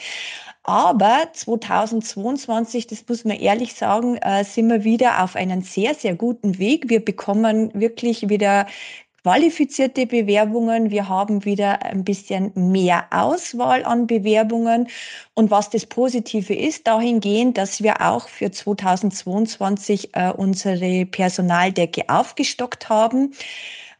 Aber 0.63 1.29
2022, 1.31 2.87
das 2.87 3.05
muss 3.07 3.23
man 3.23 3.37
ehrlich 3.37 3.73
sagen, 3.73 4.17
äh, 4.17 4.43
sind 4.43 4.69
wir 4.69 4.83
wieder 4.83 5.23
auf 5.23 5.37
einen 5.37 5.61
sehr, 5.61 5.95
sehr 5.95 6.15
guten 6.15 6.57
Weg. 6.59 6.89
Wir 6.89 7.03
bekommen 7.03 7.73
wirklich 7.73 8.27
wieder 8.27 8.67
qualifizierte 9.27 10.05
Bewerbungen. 10.05 10.89
Wir 10.89 11.09
haben 11.09 11.43
wieder 11.43 11.83
ein 11.83 12.05
bisschen 12.05 12.53
mehr 12.55 13.07
Auswahl 13.09 13.83
an 13.83 14.07
Bewerbungen. 14.07 14.87
Und 15.33 15.51
was 15.51 15.69
das 15.69 15.85
Positive 15.85 16.55
ist, 16.55 16.87
dahingehend, 16.87 17.57
dass 17.57 17.83
wir 17.83 17.99
auch 17.99 18.29
für 18.29 18.51
2022 18.51 20.15
äh, 20.15 20.31
unsere 20.31 21.05
Personaldecke 21.05 22.03
aufgestockt 22.07 22.87
haben. 22.87 23.33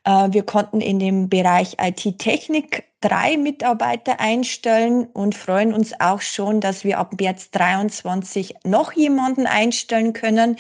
Äh, 0.05 0.29
wir 0.31 0.43
konnten 0.43 0.79
in 0.79 0.97
dem 0.97 1.27
Bereich 1.27 1.75
IT-Technik 1.77 2.85
drei 3.01 3.35
Mitarbeiter 3.35 4.21
einstellen 4.21 5.07
und 5.11 5.35
freuen 5.35 5.73
uns 5.73 5.91
auch 5.99 6.21
schon, 6.21 6.61
dass 6.61 6.85
wir 6.85 6.99
ab 6.99 7.19
März 7.19 7.51
23 7.51 8.55
noch 8.63 8.93
jemanden 8.93 9.45
einstellen 9.45 10.13
können. 10.13 10.55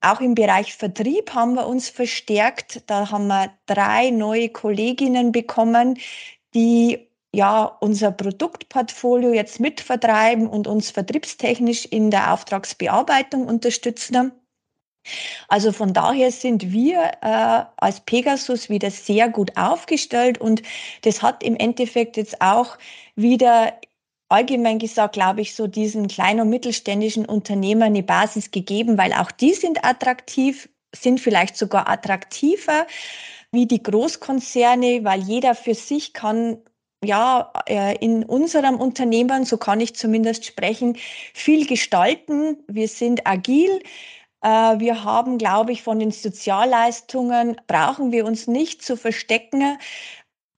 Auch 0.00 0.20
im 0.20 0.34
Bereich 0.34 0.74
Vertrieb 0.74 1.34
haben 1.34 1.54
wir 1.54 1.66
uns 1.66 1.88
verstärkt. 1.88 2.82
Da 2.86 3.10
haben 3.10 3.26
wir 3.26 3.52
drei 3.66 4.10
neue 4.10 4.48
Kolleginnen 4.48 5.32
bekommen, 5.32 5.98
die 6.54 7.08
ja 7.32 7.64
unser 7.80 8.10
Produktportfolio 8.10 9.32
jetzt 9.32 9.60
mitvertreiben 9.60 10.48
und 10.48 10.66
uns 10.66 10.90
vertriebstechnisch 10.90 11.84
in 11.84 12.10
der 12.10 12.32
Auftragsbearbeitung 12.32 13.46
unterstützen. 13.46 14.32
Also 15.48 15.72
von 15.72 15.92
daher 15.92 16.30
sind 16.30 16.72
wir 16.72 17.12
äh, 17.22 17.64
als 17.76 18.00
Pegasus 18.00 18.68
wieder 18.68 18.90
sehr 18.90 19.28
gut 19.28 19.56
aufgestellt 19.56 20.38
und 20.38 20.62
das 21.02 21.22
hat 21.22 21.42
im 21.42 21.56
Endeffekt 21.56 22.16
jetzt 22.16 22.40
auch 22.40 22.76
wieder 23.16 23.72
allgemein 24.30 24.78
gesagt, 24.78 25.14
glaube 25.14 25.40
ich, 25.42 25.54
so 25.54 25.66
diesen 25.66 26.08
kleinen 26.08 26.40
und 26.40 26.50
mittelständischen 26.50 27.26
Unternehmern 27.26 27.88
eine 27.88 28.02
Basis 28.02 28.50
gegeben, 28.50 28.96
weil 28.96 29.12
auch 29.12 29.30
die 29.30 29.54
sind 29.54 29.84
attraktiv, 29.84 30.68
sind 30.94 31.20
vielleicht 31.20 31.56
sogar 31.56 31.88
attraktiver 31.88 32.86
wie 33.52 33.66
die 33.66 33.82
Großkonzerne, 33.82 35.00
weil 35.02 35.20
jeder 35.20 35.54
für 35.54 35.74
sich 35.74 36.12
kann 36.12 36.58
ja, 37.04 37.52
äh, 37.66 37.96
in 37.98 38.24
unserem 38.24 38.76
Unternehmen, 38.76 39.44
so 39.44 39.56
kann 39.56 39.80
ich 39.80 39.96
zumindest 39.96 40.44
sprechen, 40.44 40.96
viel 41.34 41.66
gestalten. 41.66 42.58
Wir 42.68 42.88
sind 42.88 43.26
agil, 43.26 43.80
äh, 44.42 44.48
wir 44.78 45.04
haben, 45.04 45.38
glaube 45.38 45.72
ich, 45.72 45.82
von 45.82 45.98
den 45.98 46.10
Sozialleistungen 46.10 47.60
brauchen 47.66 48.12
wir 48.12 48.24
uns 48.26 48.46
nicht 48.46 48.82
zu 48.82 48.96
verstecken. 48.96 49.78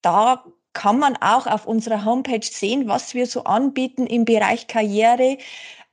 Da 0.02 0.44
kann 0.72 0.98
man 0.98 1.16
auch 1.16 1.46
auf 1.46 1.66
unserer 1.66 2.04
Homepage 2.04 2.44
sehen, 2.44 2.88
was 2.88 3.14
wir 3.14 3.26
so 3.26 3.44
anbieten 3.44 4.06
im 4.06 4.24
Bereich 4.24 4.66
Karriere. 4.66 5.38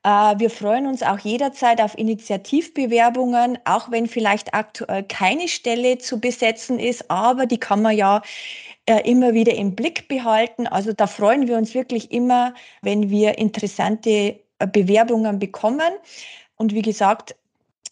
Äh, 0.04 0.10
wir 0.40 0.50
freuen 0.50 0.88
uns 0.88 1.04
auch 1.04 1.20
jederzeit 1.20 1.82
auf 1.82 1.98
Initiativbewerbungen, 1.98 3.60
auch 3.66 3.92
wenn 3.92 4.08
vielleicht 4.08 4.54
aktuell 4.54 5.04
keine 5.04 5.48
Stelle 5.48 5.98
zu 5.98 6.20
besetzen 6.20 6.80
ist, 6.80 7.12
aber 7.12 7.46
die 7.46 7.60
kann 7.60 7.82
man 7.82 7.98
ja 7.98 8.22
äh, 8.86 9.02
immer 9.10 9.34
wieder 9.34 9.54
im 9.54 9.76
Blick 9.76 10.08
behalten. 10.08 10.68
Also 10.68 10.94
da 10.94 11.08
freuen 11.08 11.48
wir 11.48 11.58
uns 11.58 11.74
wirklich 11.74 12.12
immer, 12.12 12.54
wenn 12.82 13.10
wir 13.10 13.38
interessante 13.38 14.40
Bewerbungen 14.72 15.40
bekommen. 15.40 15.92
Und 16.56 16.74
wie 16.74 16.82
gesagt, 16.82 17.36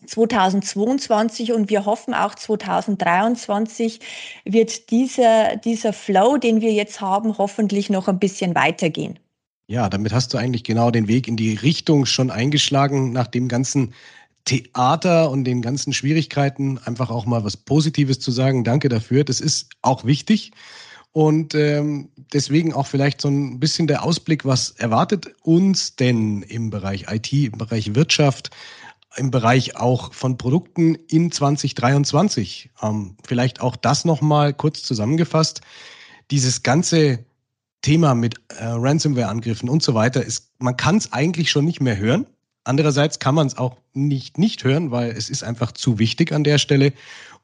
2022 0.06 1.54
und 1.54 1.70
wir 1.70 1.86
hoffen 1.86 2.14
auch 2.14 2.36
2023 2.36 4.00
wird 4.46 4.92
dieser, 4.92 5.58
dieser 5.58 5.94
Flow, 5.94 6.38
den 6.38 6.62
wir 6.62 6.72
jetzt 6.72 7.02
haben, 7.02 7.38
hoffentlich 7.38 7.90
noch 7.90 8.08
ein 8.08 8.20
bisschen 8.20 8.56
weitergehen. 8.56 9.20
Ja, 9.68 9.90
damit 9.90 10.14
hast 10.14 10.34
du 10.34 10.38
eigentlich 10.38 10.64
genau 10.64 10.92
den 10.92 11.08
Weg 11.08 11.28
in 11.28 11.36
die 11.36 11.56
Richtung 11.56 12.06
schon 12.06 12.32
eingeschlagen, 12.32 13.12
nach 13.12 13.28
dem 13.28 13.48
ganzen 13.48 13.94
Theater 14.46 15.30
und 15.30 15.44
den 15.44 15.62
ganzen 15.62 15.92
Schwierigkeiten 15.92 16.78
einfach 16.78 17.10
auch 17.10 17.26
mal 17.26 17.44
was 17.44 17.58
Positives 17.58 18.20
zu 18.20 18.32
sagen. 18.32 18.64
Danke 18.64 18.88
dafür. 18.88 19.26
Das 19.26 19.42
ist 19.42 19.72
auch 19.82 20.06
wichtig. 20.06 20.52
Und 21.12 21.54
ähm, 21.56 22.10
deswegen 22.32 22.74
auch 22.74 22.88
vielleicht 22.88 23.20
so 23.20 23.28
ein 23.28 23.60
bisschen 23.60 23.88
der 23.88 24.04
Ausblick, 24.04 24.46
was 24.46 24.72
erwartet 24.72 25.34
uns 25.42 25.96
denn 25.96 26.44
im 26.44 26.70
Bereich 26.70 27.08
IT, 27.10 27.34
im 27.34 27.58
Bereich 27.58 27.96
Wirtschaft? 27.96 28.52
Im 29.18 29.32
Bereich 29.32 29.76
auch 29.76 30.14
von 30.14 30.38
Produkten 30.38 30.96
in 31.10 31.32
2023. 31.32 32.70
Ähm, 32.82 33.16
vielleicht 33.26 33.62
auch 33.62 33.76
das 33.76 34.06
nochmal 34.06 34.54
kurz 34.54 34.84
zusammengefasst. 34.84 35.62
Dieses 36.32 36.64
ganze 36.64 37.26
Thema 37.82 38.16
mit 38.16 38.36
äh, 38.50 38.66
Ransomware-Angriffen 38.66 39.70
und 39.70 39.84
so 39.84 39.94
weiter 39.94 40.24
ist, 40.24 40.52
man 40.60 40.78
kann 40.78 40.98
es 40.98 41.14
eigentlich 41.14 41.52
schon 41.52 41.66
nicht 41.66 41.82
mehr 41.82 41.98
hören. 41.98 42.28
Andererseits 42.64 43.20
kann 43.20 43.36
man 43.36 43.48
es 43.48 43.58
auch 43.58 43.78
nicht 43.94 44.38
nicht 44.38 44.64
hören, 44.64 44.92
weil 44.92 45.12
es 45.12 45.30
ist 45.30 45.44
einfach 45.44 45.72
zu 45.72 46.00
wichtig 46.00 46.34
an 46.34 46.44
der 46.44 46.58
Stelle. 46.58 46.92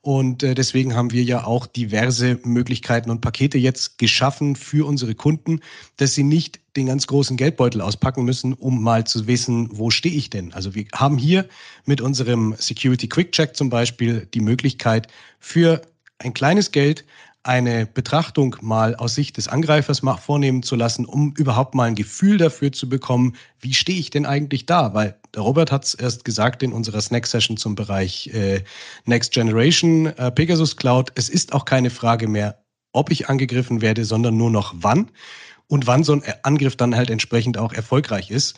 Und 0.05 0.43
äh, 0.43 0.53
deswegen 0.53 0.95
haben 0.95 1.13
wir 1.13 1.23
ja 1.23 1.45
auch 1.45 1.65
diverse 1.65 2.37
Möglichkeiten 2.43 3.09
und 3.09 3.21
Pakete 3.21 3.57
jetzt 3.57 3.97
geschaffen 3.97 4.57
für 4.57 4.85
unsere 4.85 5.15
Kunden, 5.15 5.61
dass 5.95 6.13
sie 6.13 6.23
nicht 6.23 6.59
den 6.75 6.87
ganz 6.87 7.07
großen 7.07 7.37
Geldbeutel 7.37 7.79
auspacken 7.79 8.25
müssen, 8.25 8.51
um 8.51 8.83
mal 8.83 9.07
zu 9.07 9.27
wissen, 9.27 9.69
wo 9.71 9.91
stehe 9.91 10.13
ich 10.13 10.29
denn? 10.29 10.53
Also 10.53 10.75
wir 10.75 10.87
haben 10.93 11.17
hier 11.17 11.47
mit 11.85 12.01
unserem 12.01 12.53
Security 12.57 13.07
Quick 13.07 13.31
Check 13.31 13.55
zum 13.55 13.69
Beispiel 13.69 14.27
die 14.33 14.41
Möglichkeit 14.41 15.07
für 15.39 15.81
ein 16.19 16.33
kleines 16.33 16.71
Geld 16.71 17.05
eine 17.43 17.85
Betrachtung 17.85 18.55
mal 18.61 18.95
aus 18.95 19.15
Sicht 19.15 19.35
des 19.35 19.49
Angreifers 19.49 20.01
vornehmen 20.21 20.63
zu 20.63 20.75
lassen, 20.75 21.05
um 21.05 21.33
überhaupt 21.37 21.75
mal 21.75 21.85
ein 21.85 21.95
Gefühl 21.95 22.37
dafür 22.37 22.71
zu 22.71 22.87
bekommen, 22.87 23.35
wie 23.59 23.73
stehe 23.73 23.99
ich 23.99 24.09
denn 24.09 24.25
eigentlich 24.25 24.65
da? 24.65 24.93
Weil 24.93 25.19
der 25.35 25.41
Robert 25.41 25.71
hat 25.71 25.83
es 25.83 25.93
erst 25.93 26.23
gesagt 26.23 26.63
in 26.63 26.71
unserer 26.71 27.01
Snack-Session 27.01 27.57
zum 27.57 27.75
Bereich 27.75 28.27
äh, 28.33 28.63
Next 29.05 29.33
Generation 29.33 30.05
äh, 30.05 30.31
Pegasus 30.31 30.77
Cloud. 30.77 31.11
Es 31.15 31.27
ist 31.27 31.53
auch 31.53 31.65
keine 31.65 31.89
Frage 31.89 32.29
mehr, 32.29 32.63
ob 32.93 33.11
ich 33.11 33.27
angegriffen 33.27 33.81
werde, 33.81 34.05
sondern 34.05 34.37
nur 34.37 34.49
noch 34.49 34.73
wann 34.77 35.11
und 35.67 35.85
wann 35.85 36.03
so 36.03 36.13
ein 36.13 36.23
Angriff 36.43 36.77
dann 36.77 36.95
halt 36.95 37.09
entsprechend 37.09 37.57
auch 37.57 37.73
erfolgreich 37.73 38.31
ist 38.31 38.57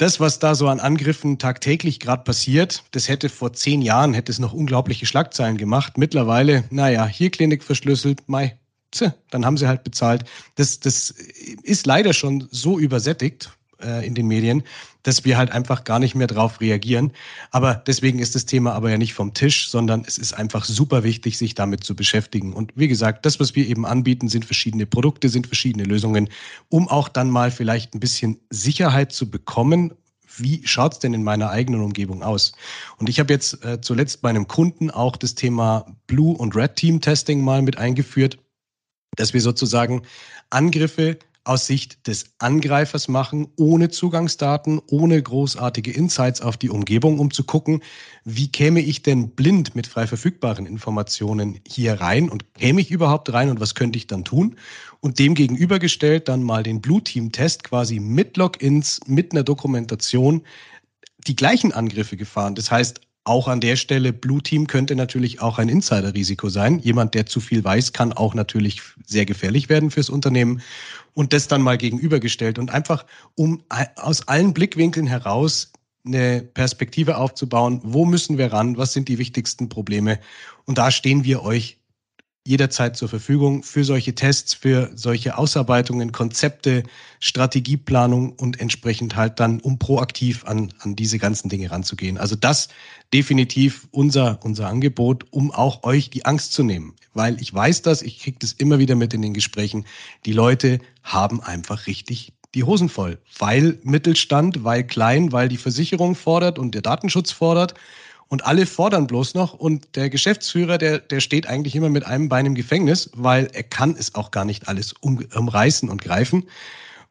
das, 0.00 0.18
was 0.18 0.38
da 0.38 0.54
so 0.54 0.68
an 0.68 0.80
Angriffen 0.80 1.38
tagtäglich 1.38 2.00
gerade 2.00 2.24
passiert, 2.24 2.84
das 2.92 3.08
hätte 3.08 3.28
vor 3.28 3.52
zehn 3.52 3.82
Jahren, 3.82 4.14
hätte 4.14 4.32
es 4.32 4.38
noch 4.38 4.54
unglaubliche 4.54 5.04
Schlagzeilen 5.04 5.58
gemacht. 5.58 5.98
Mittlerweile, 5.98 6.64
naja, 6.70 7.06
hier 7.06 7.30
Klinik 7.30 7.62
verschlüsselt, 7.62 8.26
mai, 8.26 8.58
tse, 8.92 9.14
dann 9.30 9.44
haben 9.44 9.58
sie 9.58 9.68
halt 9.68 9.84
bezahlt. 9.84 10.24
Das, 10.54 10.80
das 10.80 11.10
ist 11.10 11.86
leider 11.86 12.14
schon 12.14 12.48
so 12.50 12.78
übersättigt 12.78 13.50
äh, 13.82 14.06
in 14.06 14.14
den 14.14 14.26
Medien, 14.26 14.62
dass 15.02 15.24
wir 15.24 15.38
halt 15.38 15.50
einfach 15.50 15.84
gar 15.84 15.98
nicht 15.98 16.14
mehr 16.14 16.26
drauf 16.26 16.60
reagieren. 16.60 17.12
Aber 17.50 17.74
deswegen 17.74 18.18
ist 18.18 18.34
das 18.34 18.46
Thema 18.46 18.72
aber 18.72 18.90
ja 18.90 18.98
nicht 18.98 19.14
vom 19.14 19.34
Tisch, 19.34 19.70
sondern 19.70 20.04
es 20.06 20.18
ist 20.18 20.32
einfach 20.32 20.64
super 20.64 21.04
wichtig, 21.04 21.38
sich 21.38 21.54
damit 21.54 21.84
zu 21.84 21.96
beschäftigen. 21.96 22.52
Und 22.52 22.72
wie 22.74 22.88
gesagt, 22.88 23.24
das, 23.24 23.40
was 23.40 23.54
wir 23.54 23.66
eben 23.66 23.86
anbieten, 23.86 24.28
sind 24.28 24.44
verschiedene 24.44 24.86
Produkte, 24.86 25.28
sind 25.28 25.46
verschiedene 25.46 25.84
Lösungen, 25.84 26.28
um 26.68 26.88
auch 26.88 27.08
dann 27.08 27.30
mal 27.30 27.50
vielleicht 27.50 27.94
ein 27.94 28.00
bisschen 28.00 28.38
Sicherheit 28.50 29.12
zu 29.12 29.30
bekommen 29.30 29.92
wie 30.36 30.62
schaut 30.64 30.94
es 30.94 30.98
denn 31.00 31.14
in 31.14 31.22
meiner 31.22 31.50
eigenen 31.50 31.82
Umgebung 31.82 32.22
aus? 32.22 32.52
Und 32.98 33.08
ich 33.08 33.18
habe 33.20 33.32
jetzt 33.32 33.64
äh, 33.64 33.80
zuletzt 33.80 34.22
bei 34.22 34.30
einem 34.30 34.46
Kunden 34.46 34.90
auch 34.90 35.16
das 35.16 35.34
Thema 35.34 35.86
Blue 36.06 36.36
und 36.36 36.54
Red 36.54 36.76
Team 36.76 37.00
Testing 37.00 37.42
mal 37.42 37.62
mit 37.62 37.78
eingeführt, 37.78 38.38
dass 39.16 39.34
wir 39.34 39.40
sozusagen 39.40 40.02
Angriffe 40.50 41.18
aus 41.44 41.66
Sicht 41.66 42.06
des 42.06 42.26
Angreifers 42.38 43.08
machen, 43.08 43.48
ohne 43.56 43.88
Zugangsdaten, 43.88 44.80
ohne 44.86 45.22
großartige 45.22 45.90
Insights 45.90 46.42
auf 46.42 46.56
die 46.56 46.68
Umgebung, 46.68 47.18
um 47.18 47.30
zu 47.30 47.44
gucken, 47.44 47.82
wie 48.24 48.52
käme 48.52 48.80
ich 48.80 49.02
denn 49.02 49.30
blind 49.30 49.74
mit 49.74 49.86
frei 49.86 50.06
verfügbaren 50.06 50.66
Informationen 50.66 51.60
hier 51.66 51.94
rein 51.94 52.28
und 52.28 52.54
käme 52.54 52.80
ich 52.80 52.90
überhaupt 52.90 53.32
rein 53.32 53.48
und 53.48 53.58
was 53.58 53.74
könnte 53.74 53.96
ich 53.96 54.06
dann 54.06 54.24
tun? 54.24 54.56
Und 55.00 55.18
dem 55.18 55.34
gegenübergestellt 55.34 56.28
dann 56.28 56.42
mal 56.42 56.62
den 56.62 56.82
Blue 56.82 57.02
Team 57.02 57.32
Test 57.32 57.64
quasi 57.64 58.00
mit 58.00 58.36
Logins, 58.36 59.00
mit 59.06 59.32
einer 59.32 59.42
Dokumentation 59.42 60.42
die 61.26 61.36
gleichen 61.36 61.72
Angriffe 61.72 62.16
gefahren. 62.16 62.54
Das 62.54 62.70
heißt, 62.70 63.00
auch 63.24 63.48
an 63.48 63.60
der 63.60 63.76
Stelle, 63.76 64.12
Blue 64.12 64.42
Team 64.42 64.66
könnte 64.66 64.96
natürlich 64.96 65.40
auch 65.40 65.58
ein 65.58 65.68
Insiderrisiko 65.68 66.48
sein. 66.48 66.78
Jemand, 66.78 67.14
der 67.14 67.26
zu 67.26 67.40
viel 67.40 67.62
weiß, 67.62 67.92
kann 67.92 68.12
auch 68.12 68.34
natürlich 68.34 68.80
sehr 69.06 69.26
gefährlich 69.26 69.68
werden 69.68 69.90
fürs 69.90 70.08
Unternehmen. 70.08 70.62
Und 71.12 71.32
das 71.32 71.48
dann 71.48 71.60
mal 71.60 71.76
gegenübergestellt 71.76 72.58
und 72.58 72.70
einfach, 72.70 73.04
um 73.34 73.62
aus 73.96 74.26
allen 74.28 74.54
Blickwinkeln 74.54 75.06
heraus 75.06 75.72
eine 76.04 76.42
Perspektive 76.42 77.18
aufzubauen, 77.18 77.80
wo 77.82 78.06
müssen 78.06 78.38
wir 78.38 78.52
ran, 78.52 78.78
was 78.78 78.92
sind 78.92 79.08
die 79.08 79.18
wichtigsten 79.18 79.68
Probleme. 79.68 80.18
Und 80.64 80.78
da 80.78 80.90
stehen 80.90 81.24
wir 81.24 81.42
euch 81.42 81.79
jederzeit 82.46 82.96
zur 82.96 83.08
Verfügung 83.08 83.62
für 83.62 83.84
solche 83.84 84.14
Tests, 84.14 84.54
für 84.54 84.90
solche 84.94 85.36
Ausarbeitungen, 85.36 86.10
Konzepte, 86.10 86.84
Strategieplanung 87.18 88.32
und 88.32 88.60
entsprechend 88.60 89.14
halt 89.14 89.40
dann, 89.40 89.60
um 89.60 89.78
proaktiv 89.78 90.44
an, 90.46 90.72
an 90.80 90.96
diese 90.96 91.18
ganzen 91.18 91.50
Dinge 91.50 91.70
ranzugehen. 91.70 92.16
Also 92.16 92.36
das 92.36 92.68
definitiv 93.12 93.88
unser, 93.90 94.40
unser 94.42 94.68
Angebot, 94.68 95.26
um 95.30 95.50
auch 95.50 95.82
euch 95.82 96.08
die 96.08 96.24
Angst 96.24 96.54
zu 96.54 96.62
nehmen. 96.62 96.94
Weil 97.12 97.40
ich 97.42 97.52
weiß 97.52 97.82
das, 97.82 98.02
ich 98.02 98.20
kriege 98.20 98.38
das 98.40 98.52
immer 98.52 98.78
wieder 98.78 98.94
mit 98.94 99.12
in 99.12 99.20
den 99.20 99.34
Gesprächen. 99.34 99.84
Die 100.24 100.32
Leute 100.32 100.78
haben 101.02 101.42
einfach 101.42 101.86
richtig 101.86 102.32
die 102.54 102.64
Hosen 102.64 102.88
voll, 102.88 103.18
weil 103.38 103.78
Mittelstand, 103.84 104.64
weil 104.64 104.84
klein, 104.84 105.30
weil 105.30 105.48
die 105.48 105.56
Versicherung 105.56 106.16
fordert 106.16 106.58
und 106.58 106.74
der 106.74 106.82
Datenschutz 106.82 107.30
fordert 107.30 107.74
und 108.30 108.46
alle 108.46 108.64
fordern 108.64 109.08
bloß 109.08 109.34
noch 109.34 109.54
und 109.54 109.96
der 109.96 110.08
Geschäftsführer, 110.08 110.78
der, 110.78 111.00
der 111.00 111.20
steht 111.20 111.48
eigentlich 111.48 111.74
immer 111.74 111.88
mit 111.88 112.06
einem 112.06 112.28
Bein 112.28 112.46
im 112.46 112.54
Gefängnis, 112.54 113.10
weil 113.12 113.48
er 113.52 113.64
kann 113.64 113.96
es 113.98 114.14
auch 114.14 114.30
gar 114.30 114.44
nicht 114.44 114.68
alles 114.68 114.94
um, 115.00 115.22
umreißen 115.34 115.90
und 115.90 116.00
greifen. 116.00 116.48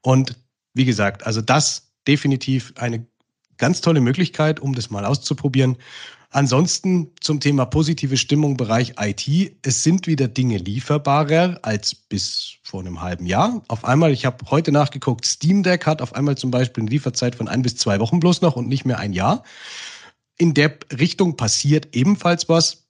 Und 0.02 0.38
wie 0.74 0.86
gesagt, 0.86 1.26
also 1.26 1.42
das 1.42 1.92
definitiv 2.08 2.74
eine 2.78 3.06
ganz 3.58 3.82
tolle 3.82 4.00
Möglichkeit, 4.00 4.62
um 4.62 4.74
das 4.74 4.90
mal 4.90 5.04
auszuprobieren. 5.04 5.76
Ansonsten 6.32 7.12
zum 7.20 7.42
Thema 7.42 7.66
positive 7.66 8.16
Stimmung 8.16 8.56
Bereich 8.56 8.94
IT. 8.98 9.58
Es 9.62 9.84
sind 9.84 10.08
wieder 10.08 10.30
Dinge 10.30 10.58
lieferbarer 10.58 11.60
als 11.64 11.94
bis 11.96 12.54
vor 12.64 12.80
einem 12.80 13.02
halben 13.02 13.26
Jahr. 13.26 13.62
Auf 13.68 13.84
einmal, 13.84 14.14
ich 14.14 14.26
habe 14.26 14.46
heute 14.50 14.72
nachgeguckt, 14.72 15.26
Steam 15.26 15.64
Deck 15.64 15.86
hat 15.86 16.02
auf 16.02 16.16
einmal 16.16 16.38
zum 16.38 16.50
Beispiel 16.50 16.84
eine 16.84 16.92
Lieferzeit 16.92 17.36
von 17.36 17.50
ein 17.50 17.62
bis 17.62 17.76
zwei 17.76 18.00
Wochen 18.00 18.22
bloß 18.22 18.42
noch 18.42 18.56
und 18.56 18.70
nicht 18.70 18.86
mehr 18.86 19.00
ein 19.00 19.12
Jahr 19.12 19.44
in 20.40 20.56
der 20.56 20.76
Richtung 20.98 21.38
passiert 21.38 21.96
ebenfalls 21.96 22.50
was. 22.50 22.88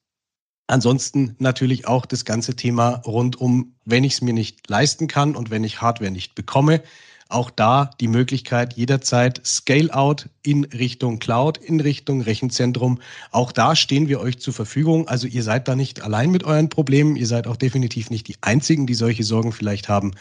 Ansonsten 0.68 1.36
natürlich 1.40 1.88
auch 1.88 2.06
das 2.06 2.24
ganze 2.24 2.56
Thema 2.56 3.02
rund 3.06 3.42
um, 3.42 3.74
wenn 3.86 4.04
ich 4.04 4.14
es 4.14 4.22
mir 4.22 4.34
nicht 4.34 4.70
leisten 4.70 5.08
kann 5.08 5.36
und 5.36 5.50
wenn 5.50 5.64
ich 5.64 5.82
Hardware 5.82 6.12
nicht 6.12 6.36
bekomme, 6.36 6.84
auch 7.28 7.50
da 7.50 7.92
die 8.00 8.08
Möglichkeit 8.08 8.74
jederzeit 8.74 9.42
Scale-out 9.46 10.30
in 10.44 10.64
Richtung 10.64 11.20
Cloud, 11.20 11.58
in 11.58 11.80
Richtung 11.80 12.22
Rechenzentrum. 12.22 13.00
Auch 13.32 13.52
da 13.52 13.76
stehen 13.76 14.08
wir 14.08 14.20
euch 14.20 14.40
zur 14.40 14.54
Verfügung. 14.54 15.08
Also 15.08 15.28
ihr 15.28 15.44
seid 15.44 15.68
da 15.68 15.76
nicht 15.76 16.02
allein 16.02 16.32
mit 16.32 16.44
euren 16.44 16.70
Problemen. 16.70 17.16
Ihr 17.16 17.28
seid 17.28 17.46
auch 17.46 17.58
definitiv 17.58 18.10
nicht 18.10 18.28
die 18.28 18.38
Einzigen, 18.42 18.88
die 18.88 18.96
solche 18.96 19.24
Sorgen 19.24 19.52
vielleicht 19.52 19.90
haben. 19.90 20.14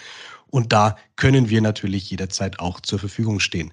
Und 0.50 0.72
da 0.72 0.96
können 1.16 1.48
wir 1.48 1.60
natürlich 1.62 2.10
jederzeit 2.10 2.58
auch 2.58 2.80
zur 2.80 2.98
Verfügung 2.98 3.40
stehen. 3.40 3.72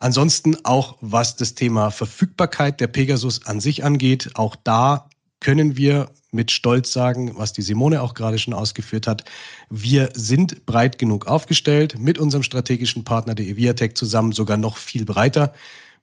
Ansonsten 0.00 0.56
auch 0.64 0.96
was 1.02 1.36
das 1.36 1.54
Thema 1.54 1.90
Verfügbarkeit 1.90 2.80
der 2.80 2.86
Pegasus 2.86 3.46
an 3.46 3.60
sich 3.60 3.84
angeht, 3.84 4.30
auch 4.34 4.56
da 4.56 5.08
können 5.40 5.76
wir 5.76 6.10
mit 6.32 6.50
Stolz 6.50 6.92
sagen, 6.92 7.32
was 7.36 7.52
die 7.52 7.62
Simone 7.62 8.00
auch 8.00 8.14
gerade 8.14 8.38
schon 8.38 8.54
ausgeführt 8.54 9.06
hat. 9.06 9.24
Wir 9.68 10.10
sind 10.14 10.64
breit 10.64 10.98
genug 10.98 11.26
aufgestellt, 11.26 11.98
mit 11.98 12.18
unserem 12.18 12.42
strategischen 12.42 13.04
Partner 13.04 13.34
der 13.34 13.46
Eviatec 13.46 13.96
zusammen 13.96 14.32
sogar 14.32 14.56
noch 14.56 14.78
viel 14.78 15.04
breiter. 15.04 15.52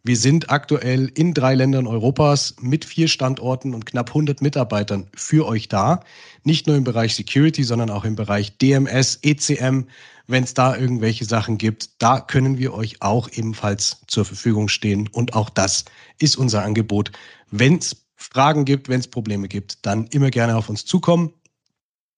Wir 0.03 0.15
sind 0.15 0.51
aktuell 0.51 1.11
in 1.15 1.33
drei 1.33 1.55
Ländern 1.55 1.87
Europas 1.87 2.55
mit 2.61 2.85
vier 2.85 3.07
Standorten 3.07 3.73
und 3.73 3.85
knapp 3.85 4.09
100 4.09 4.41
Mitarbeitern 4.41 5.07
für 5.15 5.45
euch 5.45 5.69
da. 5.69 6.01
Nicht 6.43 6.67
nur 6.67 6.75
im 6.75 6.83
Bereich 6.83 7.15
Security, 7.15 7.63
sondern 7.63 7.89
auch 7.89 8.05
im 8.05 8.15
Bereich 8.15 8.57
DMS, 8.57 9.19
ECM, 9.21 9.87
wenn 10.27 10.43
es 10.43 10.53
da 10.53 10.75
irgendwelche 10.75 11.25
Sachen 11.25 11.57
gibt, 11.57 12.01
da 12.01 12.19
können 12.19 12.57
wir 12.57 12.73
euch 12.73 13.01
auch 13.01 13.29
ebenfalls 13.31 14.01
zur 14.07 14.25
Verfügung 14.25 14.67
stehen. 14.67 15.07
Und 15.07 15.33
auch 15.33 15.49
das 15.49 15.85
ist 16.19 16.35
unser 16.35 16.63
Angebot. 16.63 17.11
Wenn 17.49 17.77
es 17.77 18.07
Fragen 18.15 18.65
gibt, 18.65 18.89
wenn 18.89 18.99
es 18.99 19.07
Probleme 19.07 19.47
gibt, 19.47 19.85
dann 19.85 20.07
immer 20.07 20.29
gerne 20.29 20.57
auf 20.57 20.69
uns 20.69 20.85
zukommen 20.85 21.33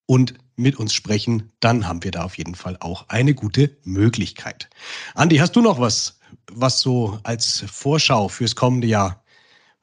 und 0.06 0.34
mit 0.56 0.78
uns 0.78 0.94
sprechen. 0.94 1.52
Dann 1.60 1.88
haben 1.88 2.04
wir 2.04 2.12
da 2.12 2.24
auf 2.24 2.38
jeden 2.38 2.56
Fall 2.56 2.78
auch 2.80 3.06
eine 3.10 3.34
gute 3.34 3.78
Möglichkeit. 3.84 4.70
Andi, 5.14 5.38
hast 5.38 5.56
du 5.56 5.62
noch 5.62 5.80
was, 5.80 6.20
was 6.52 6.80
so 6.82 7.20
als 7.24 7.64
Vorschau 7.72 8.28
fürs 8.28 8.56
kommende 8.56 8.88
Jahr 8.88 9.24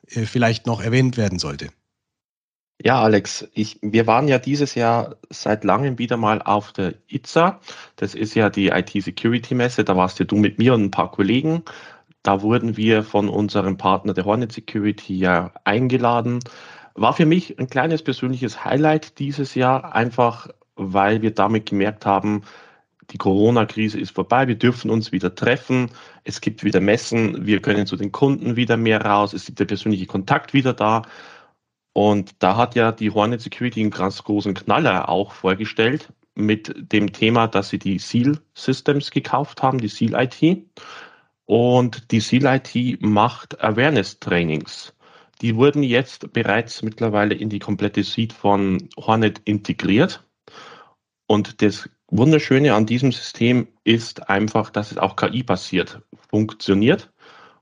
äh, 0.09 0.27
vielleicht 0.27 0.66
noch 0.66 0.81
erwähnt 0.81 1.16
werden 1.16 1.38
sollte? 1.38 1.68
Ja, 2.83 3.03
Alex, 3.03 3.49
ich, 3.55 3.79
wir 3.81 4.07
waren 4.07 4.29
ja 4.29 4.39
dieses 4.39 4.75
Jahr 4.75 5.17
seit 5.31 5.65
langem 5.65 5.99
wieder 5.99 6.17
mal 6.17 6.43
auf 6.43 6.73
der 6.73 6.95
ITSA. 7.09 7.61
Das 7.97 8.15
ist 8.15 8.35
ja 8.35 8.51
die 8.51 8.69
IT-Security-Messe. 8.69 9.83
Da 9.85 9.97
warst 9.97 10.19
ja 10.19 10.27
du 10.27 10.37
mit 10.37 10.59
mir 10.59 10.75
und 10.75 10.85
ein 10.85 10.91
paar 10.91 11.11
Kollegen. 11.11 11.62
Da 12.23 12.43
wurden 12.43 12.77
wir 12.77 13.03
von 13.03 13.29
unserem 13.29 13.79
Partner 13.79 14.12
der 14.12 14.27
Hornet 14.27 14.53
Security 14.53 15.17
ja 15.17 15.53
eingeladen. 15.65 16.41
War 16.95 17.15
für 17.15 17.27
mich 17.27 17.59
ein 17.59 17.69
kleines 17.69 18.03
persönliches 18.03 18.65
Highlight 18.65 19.19
dieses 19.19 19.55
Jahr, 19.55 19.95
einfach 19.95 20.49
weil 20.77 21.23
wir 21.23 21.33
damit 21.33 21.67
gemerkt 21.67 22.05
haben, 22.05 22.43
die 23.11 23.19
Corona-Krise 23.19 24.01
ist 24.01 24.15
vorbei, 24.15 24.49
wir 24.49 24.57
dürfen 24.57 24.91
uns 24.91 25.12
wieder 25.12 25.35
treffen, 25.35 25.91
es 26.25 26.41
gibt 26.41 26.65
wieder 26.65 26.81
Messen, 26.81 27.47
wir 27.47 27.62
können 27.62 27.87
zu 27.87 27.97
den 27.97 28.12
Kunden 28.12 28.57
wieder 28.57 28.77
mehr 28.77 29.01
raus, 29.05 29.33
es 29.33 29.49
ist 29.49 29.59
der 29.59 29.65
persönliche 29.65 30.07
Kontakt 30.07 30.53
wieder 30.55 30.73
da. 30.73 31.03
Und 31.96 32.35
da 32.40 32.59
hat 32.59 32.74
ja 32.74 32.92
die 32.92 33.11
Hornet 33.11 33.40
Security 33.40 33.80
einen 33.80 33.90
ganz 33.90 34.22
großen 34.22 34.52
Knaller 34.52 35.09
auch 35.09 35.32
vorgestellt 35.32 36.12
mit 36.35 36.92
dem 36.92 37.11
Thema, 37.11 37.46
dass 37.48 37.70
sie 37.70 37.78
die 37.78 37.98
Seal 37.98 38.38
Systems 38.52 39.11
gekauft 39.11 39.62
haben, 39.62 39.78
die 39.78 39.88
Seal 39.88 40.12
IT. 40.12 40.66
Und 41.46 42.11
die 42.11 42.20
Seal 42.20 42.44
IT 42.44 43.00
macht 43.00 43.64
Awareness 43.64 44.20
Trainings. 44.20 44.92
Die 45.40 45.56
wurden 45.56 45.82
jetzt 45.82 46.35
bereits 46.35 46.82
mittlerweile 46.82 47.35
in 47.35 47.48
die 47.48 47.61
komplette 47.61 48.04
Suite 48.04 48.35
von 48.35 48.90
Hornet 48.98 49.40
integriert. 49.46 50.22
Und 51.26 51.62
das 51.62 51.88
Wunderschöne 52.09 52.74
an 52.74 52.85
diesem 52.85 53.11
System 53.11 53.68
ist 53.85 54.28
einfach, 54.28 54.68
dass 54.68 54.90
es 54.90 54.98
auch 54.98 55.16
KI-basiert 55.16 56.02
funktioniert. 56.28 57.11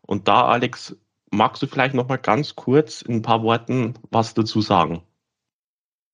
Und 0.00 0.26
da, 0.26 0.46
Alex, 0.46 0.96
Magst 1.34 1.62
du 1.62 1.66
vielleicht 1.66 1.94
noch 1.94 2.08
mal 2.08 2.16
ganz 2.16 2.54
kurz 2.54 3.02
in 3.02 3.16
ein 3.16 3.22
paar 3.22 3.42
Worten 3.42 3.94
was 4.10 4.34
dazu 4.34 4.60
sagen? 4.60 5.02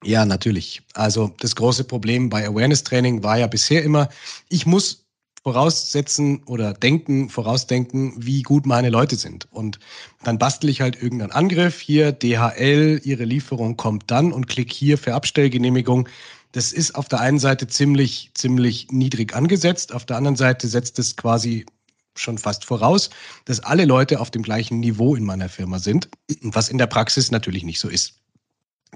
Ja, 0.02 0.24
natürlich. 0.24 0.82
Also 0.94 1.34
das 1.40 1.54
große 1.56 1.84
Problem 1.84 2.30
bei 2.30 2.46
Awareness 2.46 2.84
Training 2.84 3.22
war 3.22 3.36
ja 3.36 3.46
bisher 3.46 3.82
immer, 3.82 4.08
ich 4.48 4.64
muss 4.64 5.04
voraussetzen 5.42 6.42
oder 6.44 6.72
denken, 6.72 7.28
vorausdenken, 7.28 8.14
wie 8.16 8.42
gut 8.42 8.66
meine 8.66 8.90
Leute 8.90 9.16
sind. 9.16 9.46
Und 9.52 9.78
dann 10.22 10.38
bastel 10.38 10.70
ich 10.70 10.80
halt 10.80 11.02
irgendeinen 11.02 11.32
Angriff. 11.32 11.80
Hier 11.80 12.12
DHL, 12.12 13.00
Ihre 13.04 13.24
Lieferung 13.24 13.76
kommt 13.76 14.10
dann 14.10 14.32
und 14.32 14.48
klick 14.48 14.72
hier 14.72 14.98
für 14.98 15.14
Abstellgenehmigung. 15.14 16.08
Das 16.52 16.72
ist 16.72 16.94
auf 16.94 17.08
der 17.08 17.20
einen 17.20 17.38
Seite 17.38 17.68
ziemlich, 17.68 18.30
ziemlich 18.34 18.88
niedrig 18.90 19.34
angesetzt. 19.34 19.94
Auf 19.94 20.04
der 20.04 20.16
anderen 20.16 20.36
Seite 20.36 20.66
setzt 20.66 20.98
es 20.98 21.16
quasi 21.16 21.64
schon 22.20 22.38
fast 22.38 22.64
voraus, 22.64 23.10
dass 23.44 23.60
alle 23.60 23.84
Leute 23.84 24.20
auf 24.20 24.30
dem 24.30 24.42
gleichen 24.42 24.80
Niveau 24.80 25.14
in 25.14 25.24
meiner 25.24 25.48
Firma 25.48 25.78
sind, 25.78 26.08
was 26.42 26.68
in 26.68 26.78
der 26.78 26.86
Praxis 26.86 27.30
natürlich 27.30 27.64
nicht 27.64 27.80
so 27.80 27.88
ist. 27.88 28.14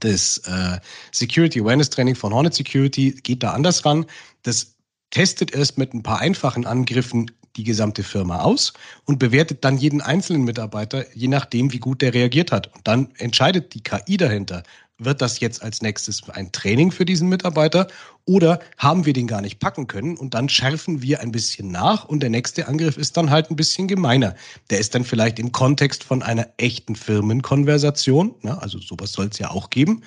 Das 0.00 0.38
äh, 0.38 0.78
Security 1.12 1.60
Awareness 1.60 1.90
Training 1.90 2.16
von 2.16 2.34
Hornet 2.34 2.54
Security 2.54 3.12
geht 3.22 3.42
da 3.42 3.52
anders 3.52 3.84
ran. 3.84 4.06
Das 4.42 4.74
testet 5.10 5.54
erst 5.54 5.78
mit 5.78 5.94
ein 5.94 6.02
paar 6.02 6.18
einfachen 6.18 6.66
Angriffen 6.66 7.30
die 7.56 7.64
gesamte 7.64 8.02
Firma 8.02 8.40
aus 8.40 8.72
und 9.04 9.18
bewertet 9.18 9.64
dann 9.64 9.78
jeden 9.78 10.00
einzelnen 10.00 10.42
Mitarbeiter, 10.42 11.04
je 11.14 11.28
nachdem, 11.28 11.72
wie 11.72 11.78
gut 11.78 12.02
der 12.02 12.12
reagiert 12.12 12.50
hat. 12.50 12.74
Und 12.74 12.86
dann 12.88 13.10
entscheidet 13.18 13.74
die 13.74 13.82
KI 13.82 14.16
dahinter, 14.16 14.64
wird 14.98 15.20
das 15.20 15.40
jetzt 15.40 15.62
als 15.62 15.82
nächstes 15.82 16.28
ein 16.30 16.52
Training 16.52 16.92
für 16.92 17.04
diesen 17.04 17.28
Mitarbeiter 17.28 17.88
oder 18.26 18.60
haben 18.78 19.06
wir 19.06 19.12
den 19.12 19.26
gar 19.26 19.40
nicht 19.40 19.58
packen 19.58 19.86
können 19.86 20.16
und 20.16 20.34
dann 20.34 20.48
schärfen 20.48 21.02
wir 21.02 21.20
ein 21.20 21.32
bisschen 21.32 21.70
nach 21.70 22.04
und 22.04 22.20
der 22.20 22.30
nächste 22.30 22.68
Angriff 22.68 22.96
ist 22.96 23.16
dann 23.16 23.30
halt 23.30 23.50
ein 23.50 23.56
bisschen 23.56 23.88
gemeiner. 23.88 24.34
Der 24.70 24.78
ist 24.78 24.94
dann 24.94 25.04
vielleicht 25.04 25.38
im 25.38 25.52
Kontext 25.52 26.04
von 26.04 26.22
einer 26.22 26.48
echten 26.56 26.94
Firmenkonversation, 26.94 28.34
ne? 28.42 28.60
also 28.62 28.78
sowas 28.78 29.12
soll 29.12 29.26
es 29.26 29.38
ja 29.38 29.50
auch 29.50 29.70
geben 29.70 30.02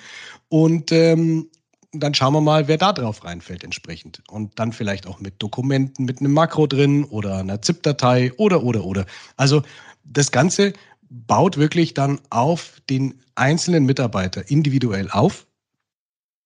und 0.48 0.90
ähm, 0.92 1.48
dann 1.92 2.14
schauen 2.14 2.34
wir 2.34 2.40
mal, 2.40 2.68
wer 2.68 2.76
da 2.76 2.92
drauf 2.92 3.24
reinfällt 3.24 3.64
entsprechend. 3.64 4.22
Und 4.28 4.58
dann 4.58 4.72
vielleicht 4.72 5.06
auch 5.06 5.20
mit 5.20 5.42
Dokumenten, 5.42 6.04
mit 6.04 6.20
einem 6.20 6.34
Makro 6.34 6.66
drin 6.66 7.04
oder 7.04 7.38
einer 7.38 7.62
ZIP-Datei 7.62 8.32
oder, 8.36 8.62
oder, 8.62 8.84
oder. 8.84 9.06
Also 9.36 9.62
das 10.04 10.30
Ganze 10.30 10.74
baut 11.10 11.56
wirklich 11.56 11.94
dann 11.94 12.20
auf 12.30 12.80
den 12.90 13.20
einzelnen 13.34 13.84
Mitarbeiter 13.84 14.50
individuell 14.50 15.10
auf. 15.10 15.46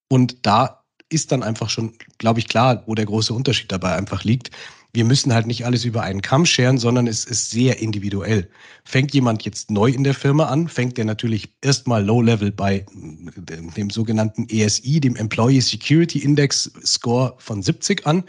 Und 0.08 0.46
da 0.46 0.84
ist 1.08 1.32
dann 1.32 1.42
einfach 1.42 1.70
schon, 1.70 1.94
glaube 2.18 2.40
ich, 2.40 2.48
klar, 2.48 2.82
wo 2.86 2.94
der 2.94 3.06
große 3.06 3.34
Unterschied 3.34 3.70
dabei 3.70 3.96
einfach 3.96 4.24
liegt. 4.24 4.50
Wir 4.94 5.04
müssen 5.04 5.32
halt 5.32 5.46
nicht 5.46 5.64
alles 5.64 5.86
über 5.86 6.02
einen 6.02 6.20
Kamm 6.20 6.44
scheren, 6.44 6.76
sondern 6.76 7.06
es 7.06 7.24
ist 7.24 7.50
sehr 7.50 7.80
individuell. 7.80 8.50
Fängt 8.84 9.14
jemand 9.14 9.42
jetzt 9.44 9.70
neu 9.70 9.90
in 9.90 10.04
der 10.04 10.12
Firma 10.12 10.46
an, 10.46 10.68
fängt 10.68 10.98
der 10.98 11.06
natürlich 11.06 11.54
erstmal 11.62 12.04
Low-Level 12.04 12.52
bei 12.52 12.84
dem 12.92 13.88
sogenannten 13.88 14.46
ESI, 14.50 15.00
dem 15.00 15.16
Employee 15.16 15.60
Security 15.60 16.18
Index 16.18 16.70
Score 16.84 17.34
von 17.38 17.62
70 17.62 18.06
an. 18.06 18.24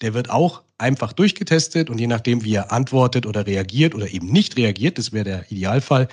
Der 0.00 0.14
wird 0.14 0.30
auch 0.30 0.62
einfach 0.78 1.12
durchgetestet 1.12 1.90
und 1.90 1.98
je 1.98 2.06
nachdem, 2.06 2.44
wie 2.44 2.54
er 2.54 2.72
antwortet 2.72 3.26
oder 3.26 3.46
reagiert 3.46 3.94
oder 3.94 4.08
eben 4.08 4.26
nicht 4.26 4.56
reagiert, 4.56 4.98
das 4.98 5.12
wäre 5.12 5.24
der 5.24 5.50
Idealfall, 5.50 6.08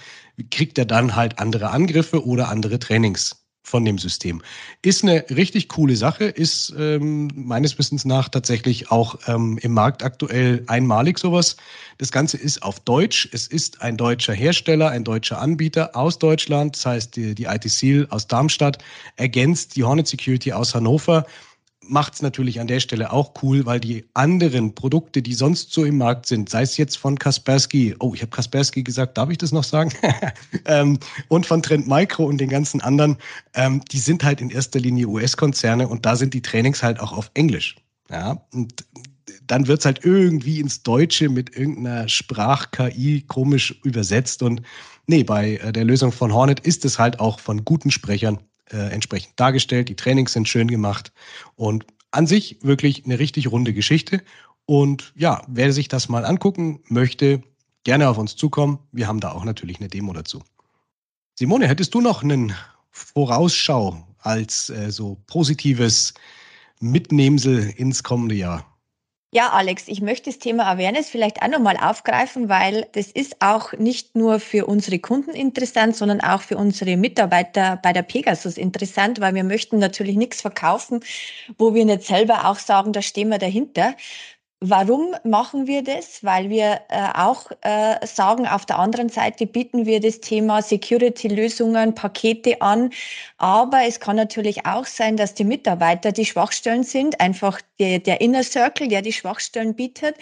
kriegt 0.52 0.78
er 0.78 0.86
dann 0.86 1.15
halt 1.15 1.39
andere 1.39 1.69
Angriffe 1.69 2.26
oder 2.26 2.49
andere 2.49 2.80
Trainings 2.80 3.43
von 3.65 3.86
dem 3.86 3.97
System. 3.97 4.41
Ist 4.82 5.04
eine 5.04 5.26
richtig 5.30 5.69
coole 5.69 5.95
Sache, 5.95 6.26
ist 6.26 6.73
ähm, 6.78 7.30
meines 7.34 7.78
Wissens 7.80 8.04
nach 8.04 8.28
tatsächlich 8.28 8.91
auch 8.91 9.17
ähm, 9.28 9.58
im 9.62 9.71
Markt 9.71 10.04
aktuell 10.04 10.63
einmalig 10.67 11.17
sowas. 11.17 11.56
Das 11.97 12.12
Ganze 12.12 12.38
ist 12.38 12.62
auf 12.62 12.82
Deutsch. 12.82 13.30
Es 13.32 13.47
ist 13.47 13.82
ein 13.82 13.95
deutscher 13.95 14.34
Hersteller, 14.34 14.89
ein 14.89 15.06
deutscher 15.06 15.39
Anbieter 15.39 15.95
aus 15.95 16.19
Deutschland. 16.19 16.76
Das 16.76 16.86
heißt, 16.86 17.15
die, 17.15 17.36
die 17.36 17.45
IT 17.45 17.63
Seal 17.69 18.06
aus 18.10 18.28
Darmstadt 18.28 18.84
ergänzt 19.15 19.78
die 19.78 19.84
Hornet 19.84 20.08
Security 20.08 20.52
aus 20.52 20.76
Hannover 20.76 21.26
macht 21.87 22.15
es 22.15 22.21
natürlich 22.21 22.59
an 22.59 22.67
der 22.67 22.79
Stelle 22.79 23.11
auch 23.11 23.33
cool, 23.41 23.65
weil 23.65 23.79
die 23.79 24.05
anderen 24.13 24.75
Produkte, 24.75 25.21
die 25.21 25.33
sonst 25.33 25.71
so 25.73 25.83
im 25.83 25.97
Markt 25.97 26.25
sind, 26.25 26.49
sei 26.49 26.61
es 26.61 26.77
jetzt 26.77 26.97
von 26.97 27.17
Kaspersky, 27.17 27.95
oh, 27.99 28.13
ich 28.13 28.21
habe 28.21 28.31
Kaspersky 28.31 28.83
gesagt, 28.83 29.17
darf 29.17 29.29
ich 29.29 29.37
das 29.37 29.51
noch 29.51 29.63
sagen? 29.63 29.91
ähm, 30.65 30.99
und 31.27 31.45
von 31.45 31.61
Trend 31.61 31.87
Micro 31.87 32.25
und 32.25 32.39
den 32.39 32.49
ganzen 32.49 32.81
anderen, 32.81 33.17
ähm, 33.53 33.81
die 33.91 33.99
sind 33.99 34.23
halt 34.23 34.41
in 34.41 34.49
erster 34.49 34.79
Linie 34.79 35.07
US-Konzerne 35.07 35.87
und 35.87 36.05
da 36.05 36.15
sind 36.15 36.33
die 36.33 36.41
Trainings 36.41 36.83
halt 36.83 36.99
auch 36.99 37.13
auf 37.13 37.31
Englisch. 37.33 37.75
Ja, 38.09 38.45
und 38.53 38.85
dann 39.47 39.67
wird 39.67 39.79
es 39.79 39.85
halt 39.85 40.03
irgendwie 40.03 40.59
ins 40.59 40.83
Deutsche 40.83 41.29
mit 41.29 41.55
irgendeiner 41.55 42.07
Sprach-KI 42.07 43.23
komisch 43.27 43.79
übersetzt 43.83 44.43
und 44.43 44.61
nee, 45.07 45.23
bei 45.23 45.57
äh, 45.57 45.71
der 45.71 45.85
Lösung 45.85 46.11
von 46.11 46.33
Hornet 46.33 46.59
ist 46.61 46.85
es 46.85 46.99
halt 46.99 47.19
auch 47.19 47.39
von 47.39 47.65
guten 47.65 47.91
Sprechern 47.91 48.39
äh, 48.71 48.78
entsprechend 48.91 49.39
dargestellt. 49.39 49.89
Die 49.89 49.95
Trainings 49.95 50.34
sind 50.34 50.47
schön 50.47 50.67
gemacht 50.67 51.12
und 51.56 51.86
an 52.12 52.28
sich 52.28 52.58
wirklich 52.62 53.06
eine 53.06 53.19
richtig 53.19 53.52
runde 53.52 53.73
Geschichte. 53.73 54.23
Und 54.65 55.13
ja, 55.15 55.41
wer 55.47 55.73
sich 55.73 55.88
das 55.88 56.10
mal 56.10 56.26
angucken 56.26 56.80
möchte, 56.88 57.41
gerne 57.84 58.10
auf 58.10 58.17
uns 58.17 58.36
zukommen. 58.36 58.80
Wir 58.91 59.08
haben 59.08 59.19
da 59.19 59.32
auch 59.32 59.43
natürlich 59.43 59.80
eine 59.80 59.89
Demo 59.89 60.13
dazu. 60.13 60.41
Simone, 61.36 61.67
hättest 61.67 61.93
du 61.93 62.02
noch 62.02 62.23
einen 62.23 62.54
Vorausschau 62.91 64.08
als 64.19 64.69
äh, 64.69 64.91
so 64.91 65.17
positives 65.28 66.13
Mitnehmsel 66.80 67.71
ins 67.71 68.04
kommende 68.04 68.36
Jahr? 68.36 68.72
Ja, 69.35 69.49
Alex, 69.49 69.87
ich 69.87 69.99
möchte 69.99 70.29
das 70.29 70.37
Thema 70.37 70.67
Awareness 70.67 71.09
vielleicht 71.09 71.41
auch 71.41 71.47
nochmal 71.47 71.75
aufgreifen, 71.77 72.49
weil 72.49 72.87
das 72.91 73.07
ist 73.07 73.41
auch 73.41 73.73
nicht 73.73 74.15
nur 74.15 74.39
für 74.39 74.67
unsere 74.67 74.99
Kunden 74.99 75.31
interessant, 75.31 75.95
sondern 75.95 76.21
auch 76.21 76.43
für 76.43 76.55
unsere 76.55 76.97
Mitarbeiter 76.97 77.79
bei 77.81 77.93
der 77.93 78.03
Pegasus 78.03 78.57
interessant, 78.57 79.19
weil 79.21 79.33
wir 79.33 79.43
möchten 79.43 79.79
natürlich 79.79 80.17
nichts 80.17 80.41
verkaufen, 80.41 80.99
wo 81.57 81.73
wir 81.73 81.83
nicht 81.83 82.03
selber 82.03 82.45
auch 82.45 82.59
sagen, 82.59 82.93
da 82.93 83.01
stehen 83.01 83.29
wir 83.29 83.39
dahinter. 83.39 83.95
Warum 84.65 85.13
machen 85.26 85.67
wir 85.67 85.84
das? 85.84 86.23
Weil 86.23 86.49
wir 86.49 86.80
äh, 86.88 87.10
auch 87.15 87.52
äh, 87.63 88.08
sagen, 88.08 88.47
auf 88.47 88.65
der 88.65 88.80
anderen 88.80 89.10
Seite 89.10 89.45
bieten 89.45 89.86
wir 89.86 89.99
das 89.99 90.21
Thema 90.21 90.62
Security-Lösungen, 90.62 91.93
Pakete 91.95 92.62
an. 92.62 92.91
Aber 93.38 93.82
es 93.86 93.99
kann 93.99 94.15
natürlich 94.15 94.65
auch 94.65 94.86
sein, 94.86 95.17
dass 95.17 95.34
die 95.34 95.43
Mitarbeiter 95.43 96.13
die 96.13 96.23
Schwachstellen 96.26 96.84
sind, 96.84 97.19
einfach 97.19 97.60
der, 97.78 97.99
der 97.99 98.21
Inner 98.21 98.43
Circle, 98.43 98.88
der 98.88 99.02
die 99.02 99.12
Schwachstellen 99.12 99.76
bietet. 99.76 100.15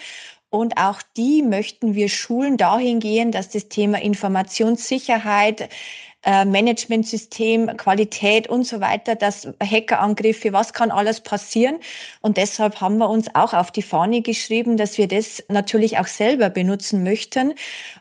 Und 0.50 0.76
auch 0.76 1.02
die 1.16 1.42
möchten 1.42 1.94
wir 1.94 2.08
schulen 2.08 2.56
dahingehend, 2.56 3.36
dass 3.36 3.48
das 3.48 3.68
Thema 3.68 4.02
Informationssicherheit, 4.02 5.68
äh, 6.24 6.44
Managementsystem, 6.44 7.76
Qualität 7.76 8.48
und 8.48 8.64
so 8.64 8.80
weiter, 8.80 9.14
dass 9.14 9.48
Hackerangriffe, 9.62 10.52
was 10.52 10.72
kann 10.72 10.90
alles 10.90 11.20
passieren. 11.20 11.76
Und 12.20 12.36
deshalb 12.36 12.80
haben 12.80 12.98
wir 12.98 13.10
uns 13.10 13.34
auch 13.34 13.52
auf 13.54 13.70
die 13.70 13.82
Fahne 13.82 14.22
geschrieben, 14.22 14.76
dass 14.76 14.98
wir 14.98 15.08
das 15.08 15.42
natürlich 15.48 15.98
auch 15.98 16.06
selber 16.06 16.50
benutzen 16.50 17.02
möchten. 17.02 17.54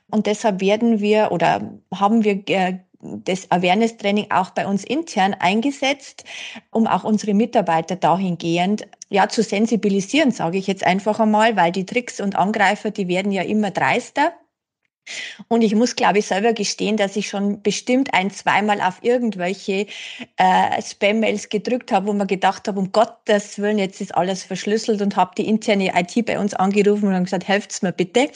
Und 0.10 0.28
deshalb 0.28 0.62
werden 0.62 1.00
wir 1.00 1.32
oder 1.32 1.62
haben 1.94 2.24
wir 2.24 2.48
äh, 2.50 2.80
das 3.02 3.50
Awareness-Training 3.50 4.28
auch 4.30 4.52
bei 4.52 4.68
uns 4.68 4.84
intern 4.84 5.36
eingesetzt, 5.40 6.24
um 6.70 6.88
auch 6.88 7.04
unsere 7.04 7.34
Mitarbeiter 7.34 7.96
dahingehend 7.96 8.88
ja 9.10 9.28
zu 9.28 9.44
sensibilisieren, 9.44 10.32
sage 10.32 10.58
ich 10.58 10.68
jetzt 10.68 10.86
einfach 10.86 11.20
einmal, 11.20 11.56
weil 11.56 11.72
die 11.72 11.86
Tricks 11.86 12.22
und 12.22 12.36
Angreifer, 12.36 12.92
die 12.92 13.08
werden 13.08 13.32
ja 13.32 13.42
immer 13.42 13.72
dreister. 13.72 14.34
Und 15.48 15.62
ich 15.62 15.76
muss, 15.76 15.96
glaube 15.96 16.20
ich, 16.20 16.28
selber 16.28 16.54
gestehen, 16.54 16.98
dass 16.98 17.16
ich 17.16 17.28
schon 17.28 17.62
bestimmt 17.62 18.14
ein, 18.14 18.32
zweimal 18.32 18.82
auf 18.82 19.00
irgendwelche 19.02 19.88
äh, 20.38 20.82
Spam-Mails 20.82 21.50
gedrückt 21.50 21.92
habe, 21.92 22.08
wo 22.08 22.14
man 22.14 22.28
gedacht 22.28 22.68
habe, 22.68 22.80
um 22.80 22.92
Gottes 22.92 23.60
Willen, 23.60 23.80
jetzt 23.80 24.00
ist 24.02 24.16
alles 24.16 24.44
verschlüsselt 24.44 25.02
und 25.02 25.16
habe 25.16 25.32
die 25.38 25.48
interne 25.48 25.92
IT 25.96 26.26
bei 26.26 26.40
uns 26.40 26.54
angerufen 26.54 27.14
und 27.14 27.24
gesagt, 27.24 27.48
helft's 27.48 27.82
mir 27.82 27.92
bitte. 27.92 28.30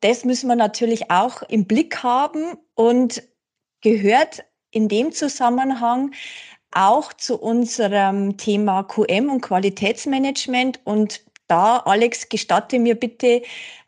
Das 0.00 0.24
müssen 0.24 0.48
wir 0.48 0.56
natürlich 0.56 1.10
auch 1.10 1.42
im 1.42 1.64
Blick 1.64 2.02
haben 2.02 2.58
und 2.74 3.22
gehört 3.80 4.44
in 4.70 4.88
dem 4.88 5.12
Zusammenhang 5.12 6.12
auch 6.72 7.12
zu 7.14 7.40
unserem 7.40 8.36
Thema 8.36 8.82
QM 8.82 9.30
und 9.30 9.40
Qualitätsmanagement 9.40 10.80
und 10.84 11.22
da, 11.48 11.78
Alex, 11.78 12.28
gestatte 12.28 12.78
mir 12.78 12.94
bitte 12.94 13.42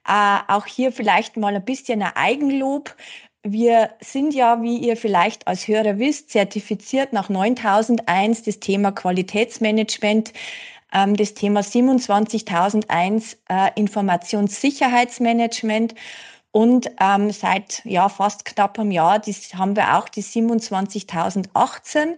äh, 0.09 0.39
auch 0.49 0.67
hier 0.67 0.91
vielleicht 0.93 1.37
mal 1.37 1.55
ein 1.55 1.65
bisschen 1.65 2.03
ein 2.03 2.17
Eigenlob. 2.17 2.97
Wir 3.43 3.91
sind 4.01 4.35
ja, 4.35 4.61
wie 4.63 4.79
ihr 4.79 4.97
vielleicht 4.97 5.47
als 5.47 5.69
Hörer 5.69 5.99
wisst, 5.99 6.31
zertifiziert 6.31 7.13
nach 7.13 7.29
9001 7.29 8.43
das 8.43 8.59
Thema 8.61 8.93
Qualitätsmanagement, 8.93 10.33
ähm, 10.93 11.17
das 11.17 11.35
Thema 11.35 11.63
27001 11.63 13.37
äh, 13.49 13.71
Informationssicherheitsmanagement 13.77 15.95
und 16.51 16.91
ähm, 17.01 17.31
seit 17.31 17.83
ja 17.85 18.09
fast 18.09 18.45
knapp 18.45 18.79
einem 18.79 18.91
Jahr 18.91 19.19
das 19.19 19.55
haben 19.55 19.77
wir 19.77 19.97
auch 19.97 20.09
die 20.09 20.23
27018. 20.23 22.17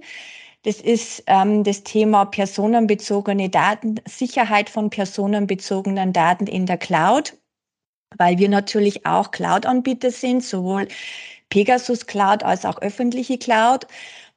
Das 0.63 0.81
ist 0.81 1.23
ähm, 1.27 1.65
das 1.65 1.85
Thema 1.85 2.27
personenbezogene 2.27 3.49
Daten, 3.49 3.97
Sicherheit 4.07 4.69
von 4.69 4.91
personenbezogenen 4.91 6.13
Daten 6.13 6.47
in 6.47 6.67
der 6.67 6.77
Cloud 6.77 7.35
weil 8.17 8.39
wir 8.39 8.49
natürlich 8.49 9.07
auch 9.07 9.31
Cloud-Anbieter 9.31 10.11
sind, 10.11 10.45
sowohl 10.45 10.89
Pegasus 11.49 12.07
Cloud 12.07 12.43
als 12.43 12.65
auch 12.65 12.81
öffentliche 12.81 13.39
Cloud. 13.39 13.87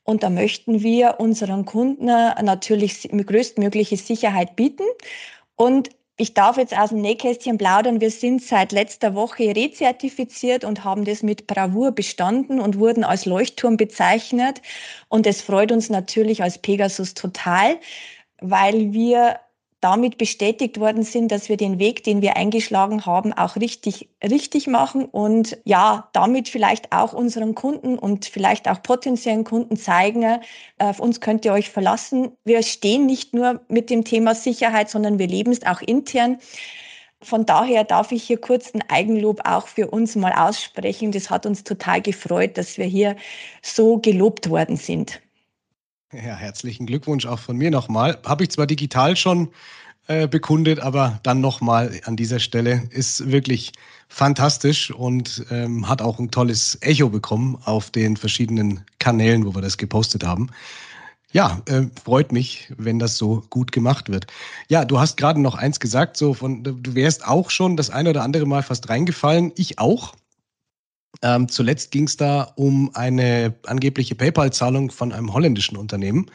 Und 0.03 0.23
da 0.23 0.29
möchten 0.29 0.81
wir 0.81 1.19
unseren 1.19 1.65
Kunden 1.65 2.05
natürlich 2.05 3.09
größtmögliche 3.09 3.97
Sicherheit 3.97 4.55
bieten. 4.55 4.83
Und 5.55 5.89
ich 6.17 6.34
darf 6.36 6.58
jetzt 6.58 6.78
aus 6.78 6.89
dem 6.89 7.02
Nähkästchen 7.02 7.58
plaudern. 7.58 7.99
Wir 7.99 8.12
sind 8.12 8.43
seit 8.43 8.71
letzter 8.71 9.15
Woche 9.15 9.56
rezertifiziert 9.56 10.63
und 10.63 10.84
haben 10.84 11.06
das 11.06 11.23
mit 11.23 11.47
Bravour 11.47 11.91
bestanden 11.91 12.60
und 12.60 12.78
wurden 12.78 13.04
als 13.04 13.26
Leuchtturm 13.26 13.78
bezeichnet. 13.78 14.62
Und 15.10 15.26
es 15.26 15.41
freut 15.41 15.71
uns 15.71 15.89
natürlich 15.89 16.43
als 16.43 16.60
Pegasus 16.60 17.15
total, 17.15 17.80
weil 18.39 18.93
wir 18.93 19.39
damit 19.84 20.17
bestätigt 20.17 20.80
worden 20.80 21.04
sind, 21.04 21.32
dass 21.32 21.50
wir 21.50 21.58
den 21.58 21.78
Weg, 21.78 22.04
den 22.06 22.22
wir 22.22 22.38
eingeschlagen 22.38 23.06
haben, 23.06 23.34
auch 23.34 23.58
richtig, 23.58 24.10
richtig 24.24 24.67
machen 24.67 25.06
und 25.06 25.58
ja, 25.65 26.10
damit 26.13 26.48
vielleicht 26.48 26.93
auch 26.93 27.12
unseren 27.12 27.54
Kunden 27.54 28.00
und 28.00 28.26
vielleicht 28.26 28.69
auch 28.69 28.82
potenziellen 28.82 29.43
Kunden 29.43 29.76
zeigen, 29.76 30.24
äh, 30.24 30.39
auf 30.78 31.00
uns 31.02 31.19
könnt 31.19 31.43
ihr 31.43 31.52
euch 31.52 31.69
verlassen. 31.69 32.32
Wir 32.46 32.63
stehen 32.63 33.06
nicht 33.06 33.34
nur 33.34 33.60
mit 33.67 33.89
dem 33.89 34.06
Thema 34.06 34.36
Sicherheit, 34.36 34.89
sondern 34.89 35.19
wir 35.19 35.28
leben 35.28 35.52
es 35.52 35.65
auch 35.65 35.82
intern. 35.82 36.38
Von 37.22 37.46
daher 37.46 37.84
darf 37.84 38.12
ich 38.13 38.24
hier 38.24 38.39
kurz 38.39 38.74
ein 38.74 38.84
Eigenlob 38.89 39.41
auch 39.46 39.67
für 39.67 39.89
uns 39.89 40.15
mal 40.15 40.32
aussprechen. 40.32 41.12
Das 41.12 41.30
hat 41.30 41.46
uns 41.46 41.63
total 41.63 42.02
gefreut, 42.02 42.58
dass 42.58 42.78
wir 42.78 42.86
hier 42.86 43.17
so 43.62 43.98
gelobt 43.98 44.50
worden 44.50 44.78
sind. 44.78 45.22
Ja, 46.13 46.36
herzlichen 46.36 46.86
Glückwunsch 46.86 47.26
auch 47.26 47.39
von 47.39 47.58
mir 47.58 47.71
nochmal. 47.71 48.19
Habe 48.23 48.43
ich 48.43 48.52
zwar 48.52 48.67
digital 48.67 49.15
schon 49.15 49.49
äh, 50.06 50.28
bekundet, 50.28 50.80
aber 50.80 51.19
dann 51.23 51.41
nochmal 51.41 52.02
an 52.06 52.15
dieser 52.15 52.39
Stelle 52.39 52.84
ist 52.91 53.32
wirklich 53.32 53.71
fantastisch 54.10 54.91
und 54.91 55.43
ähm, 55.49 55.89
hat 55.89 56.04
auch 56.04 56.19
ein 56.19 56.30
tolles 56.30 56.78
Echo 56.82 57.10
bekommen 57.10 57.58
auf 57.65 57.89
den 57.89 58.15
verschiedenen 58.15 58.82
Kanälen, 58.99 59.43
wo 59.43 59.56
wir 59.56 59.63
das 59.63 59.78
gepostet 59.78 60.23
haben. 60.23 60.52
Ja, 61.32 61.63
äh, 61.65 61.82
freut 62.04 62.32
mich, 62.32 62.71
wenn 62.78 62.99
das 62.99 63.17
so 63.17 63.43
gut 63.49 63.71
gemacht 63.71 64.10
wird. 64.10 64.28
Ja, 64.67 64.86
du 64.86 64.99
hast 64.99 65.17
gerade 65.17 65.41
noch 65.41 65.56
eins 65.56 65.80
gesagt, 65.80 66.15
so 66.15 66.36
von, 66.36 66.63
du 66.63 66.93
wärst 66.93 67.28
auch 67.28 67.49
schon 67.49 67.76
das 67.76 67.89
eine 67.89 68.12
oder 68.12 68.21
andere 68.21 68.45
Mal 68.45 68.62
fast 68.62 68.88
reingefallen. 68.88 69.52
Ich 69.56 69.80
auch. 69.80 70.13
Ähm, 71.21 71.47
zuletzt 71.47 71.91
ging 71.91 72.06
es 72.06 72.17
da 72.17 72.52
um 72.56 72.91
eine 72.95 73.56
angebliche 73.65 74.15
PayPal-Zahlung 74.15 74.91
von 74.91 75.13
einem 75.13 75.34
holländischen 75.34 75.78
Unternehmen. 75.78 76.30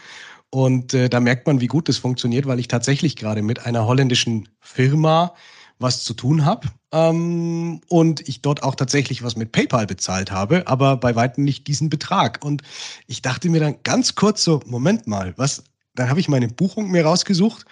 Und 0.50 0.94
äh, 0.94 1.08
da 1.08 1.20
merkt 1.20 1.46
man, 1.46 1.60
wie 1.60 1.66
gut 1.66 1.88
das 1.88 1.98
funktioniert, 1.98 2.46
weil 2.46 2.58
ich 2.58 2.68
tatsächlich 2.68 3.16
gerade 3.16 3.42
mit 3.42 3.66
einer 3.66 3.86
holländischen 3.86 4.48
Firma 4.60 5.34
was 5.78 6.02
zu 6.04 6.14
tun 6.14 6.44
habe 6.44 6.68
ähm, 6.92 7.80
und 7.88 8.28
ich 8.28 8.42
dort 8.42 8.62
auch 8.62 8.74
tatsächlich 8.74 9.22
was 9.22 9.36
mit 9.36 9.52
PayPal 9.52 9.86
bezahlt 9.86 10.30
habe, 10.30 10.66
aber 10.66 10.96
bei 10.96 11.14
weitem 11.14 11.44
nicht 11.44 11.66
diesen 11.66 11.88
Betrag. 11.88 12.44
Und 12.44 12.62
ich 13.06 13.22
dachte 13.22 13.48
mir 13.48 13.60
dann 13.60 13.76
ganz 13.84 14.14
kurz 14.14 14.42
so, 14.42 14.60
Moment 14.66 15.06
mal, 15.06 15.34
was? 15.36 15.64
Dann 15.94 16.10
habe 16.10 16.20
ich 16.20 16.28
meine 16.28 16.48
Buchung 16.48 16.90
mir 16.90 17.04
rausgesucht, 17.04 17.64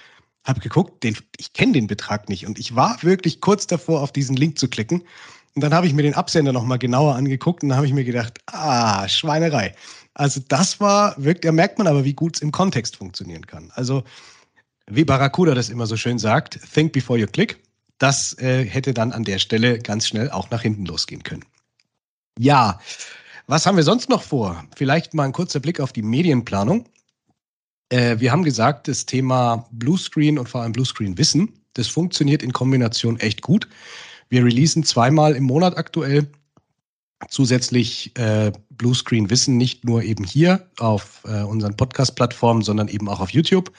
habe 0.45 0.61
geguckt, 0.61 1.03
den, 1.03 1.16
ich 1.37 1.53
kenne 1.53 1.73
den 1.73 1.87
Betrag 1.87 2.29
nicht 2.29 2.47
und 2.47 2.59
ich 2.59 2.77
war 2.77 3.03
wirklich 3.03 3.40
kurz 3.40 3.66
davor, 3.66 4.03
auf 4.03 4.12
diesen 4.12 4.37
Link 4.37 4.59
zu 4.59 4.69
klicken 4.69 5.03
Und 5.57 5.62
dann 5.62 5.73
habe 5.73 5.87
ich 5.87 5.95
mir 5.95 6.03
den 6.03 6.12
Absender 6.12 6.53
nochmal 6.53 6.79
genauer 6.79 7.14
angeguckt 7.14 7.62
und 7.62 7.71
dann 7.71 7.77
habe 7.77 7.87
ich 7.87 7.95
mir 7.95 8.05
gedacht, 8.05 8.38
ah, 8.45 9.09
Schweinerei. 9.09 9.75
Also 10.12 10.40
das 10.47 10.81
war, 10.81 11.14
wirkt, 11.16 11.47
da 11.47 11.51
merkt 11.51 11.79
man 11.79 11.87
aber, 11.87 12.05
wie 12.05 12.12
gut 12.12 12.37
es 12.37 12.42
im 12.42 12.53
Kontext 12.53 12.97
funktionieren 12.97 13.47
kann. 13.47 13.73
Also 13.75 14.05
wie 14.87 15.05
Barracuda 15.05 15.55
das 15.55 15.71
immer 15.71 15.87
so 15.87 15.97
schön 15.97 16.19
sagt, 16.19 16.61
think 16.75 16.92
before 16.92 17.19
you 17.19 17.27
click. 17.27 17.59
Das 17.97 18.38
äh, 18.38 18.66
hätte 18.66 18.92
dann 18.92 19.12
an 19.12 19.25
der 19.25 19.38
Stelle 19.38 19.79
ganz 19.79 20.07
schnell 20.07 20.31
auch 20.31 20.51
nach 20.51 20.61
hinten 20.61 20.85
losgehen 20.85 21.23
können. 21.23 21.45
Ja, 22.38 22.79
was 23.47 23.64
haben 23.64 23.77
wir 23.77 23.85
sonst 23.85 24.11
noch 24.11 24.23
vor? 24.23 24.62
Vielleicht 24.77 25.14
mal 25.14 25.25
ein 25.25 25.33
kurzer 25.33 25.61
Blick 25.61 25.81
auf 25.81 25.95
die 25.95 26.03
Medienplanung. 26.03 26.85
Äh, 27.88 28.19
wir 28.19 28.31
haben 28.31 28.45
gesagt, 28.45 28.88
das 28.88 29.07
Thema 29.07 29.66
Bluescreen 29.71 30.38
und 30.38 30.51
vor 30.51 30.61
allem 30.61 30.73
Bluescreen 30.73 31.16
Wissen, 31.16 31.55
das 31.73 31.88
funktioniert 31.88 32.42
in 32.42 32.53
Kombination 32.53 33.19
echt 33.21 33.40
gut. 33.40 33.66
Wir 34.29 34.45
releasen 34.45 34.85
zweimal 34.85 35.35
im 35.35 35.45
Monat 35.45 35.77
aktuell 35.77 36.29
zusätzlich 37.29 38.17
äh, 38.19 38.53
Bluescreen 38.71 39.31
Wissen 39.31 39.57
nicht 39.57 39.85
nur 39.85 40.03
eben 40.03 40.25
hier 40.25 40.69
auf 40.79 41.23
äh, 41.25 41.43
unseren 41.43 41.77
Podcast-Plattformen, 41.77 42.62
sondern 42.62 42.89
eben 42.89 43.09
auch 43.09 43.21
auf 43.21 43.31
YouTube. 43.31 43.73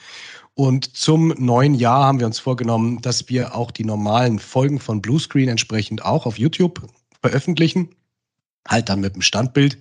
Und 0.54 0.96
zum 0.96 1.28
neuen 1.38 1.74
Jahr 1.74 2.04
haben 2.04 2.18
wir 2.18 2.26
uns 2.26 2.40
vorgenommen, 2.40 3.00
dass 3.00 3.28
wir 3.28 3.54
auch 3.54 3.70
die 3.70 3.84
normalen 3.84 4.40
Folgen 4.40 4.80
von 4.80 5.00
Bluescreen 5.00 5.48
entsprechend 5.48 6.04
auch 6.04 6.26
auf 6.26 6.38
YouTube 6.38 6.82
veröffentlichen. 7.20 7.90
Halt 8.66 8.88
dann 8.88 9.00
mit 9.00 9.14
dem 9.14 9.22
Standbild. 9.22 9.78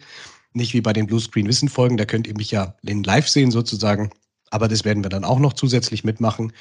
Nicht 0.54 0.74
wie 0.74 0.82
bei 0.82 0.94
den 0.94 1.08
Bluescreen 1.08 1.48
Wissen 1.48 1.70
Folgen, 1.70 1.98
da 1.98 2.06
könnt 2.06 2.28
ihr 2.28 2.36
mich 2.36 2.52
ja 2.52 2.76
live 2.84 3.28
sehen 3.28 3.52
sozusagen. 3.52 4.12
Aber 4.50 4.68
das 4.68 4.86
werden 4.86 5.04
wir 5.04 5.10
dann 5.10 5.24
auch 5.24 5.40
noch 5.40 5.54
zusätzlich 5.54 6.04
mitmachen. 6.04 6.54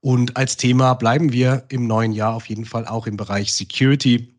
Und 0.00 0.36
als 0.36 0.56
Thema 0.56 0.94
bleiben 0.94 1.32
wir 1.32 1.64
im 1.68 1.86
neuen 1.86 2.12
Jahr 2.12 2.34
auf 2.34 2.48
jeden 2.48 2.64
Fall 2.64 2.86
auch 2.86 3.06
im 3.06 3.16
Bereich 3.16 3.52
Security 3.52 4.36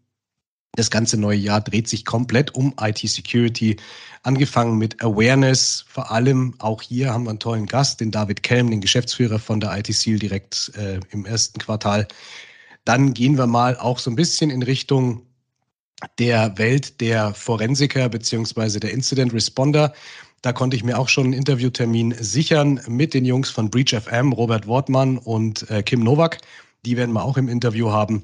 das 0.78 0.91
ganze 0.91 1.17
neue 1.17 1.38
Jahr 1.38 1.60
dreht 1.60 1.88
sich 1.88 2.06
komplett 2.06 2.54
um 2.54 2.72
IT-Security, 2.80 3.78
angefangen 4.22 4.78
mit 4.78 5.04
Awareness. 5.04 5.84
Vor 5.89 6.12
allem 6.12 6.54
auch 6.60 6.84
hier 6.84 7.12
haben 7.12 7.24
wir 7.24 7.32
einen 7.32 7.39
tollen 7.39 7.65
Gast, 7.65 8.00
den 8.00 8.12
David 8.12 8.43
Kelm, 8.43 8.70
den 8.70 8.80
Geschäftsführer 8.80 9.39
von 9.39 9.60
der 9.60 9.76
IT-Seal 9.76 10.20
direkt 10.20 10.72
äh, 10.78 11.00
im 11.10 11.26
ersten 11.26 11.60
Quartal. 11.60 12.08
Dann 12.86 13.15
gehen 13.15 13.39
wir 13.39 13.48
mal 13.48 13.76
auch 13.76 13.98
so 13.98 14.12
ein 14.12 14.15
bisschen 14.15 14.52
in 14.52 14.62
Richtung 14.62 15.24
der 16.20 16.60
Welt 16.60 17.02
der 17.02 17.34
Forensiker 17.34 18.08
beziehungsweise 18.08 18.80
der 18.80 18.91
Incident 18.91 19.34
Responder. 19.34 19.96
Da 20.41 20.54
konnte 20.54 20.78
ich 20.78 20.84
mir 20.84 21.00
auch 21.00 21.10
schon 21.10 21.26
einen 21.26 21.34
Interviewtermin 21.34 22.15
sichern 22.19 22.82
mit 22.88 23.13
den 23.13 23.26
Jungs 23.26 23.50
von 23.50 23.69
Breach 23.69 23.95
FM, 23.95 24.34
Robert 24.34 24.67
Wortmann 24.67 25.17
und 25.17 25.69
äh, 25.69 25.82
Kim 25.84 26.02
Nowak. 26.02 26.39
Die 26.86 26.95
werden 26.95 27.13
wir 27.13 27.23
auch 27.23 27.38
im 27.38 27.50
Interview 27.50 27.91
haben. 27.91 28.23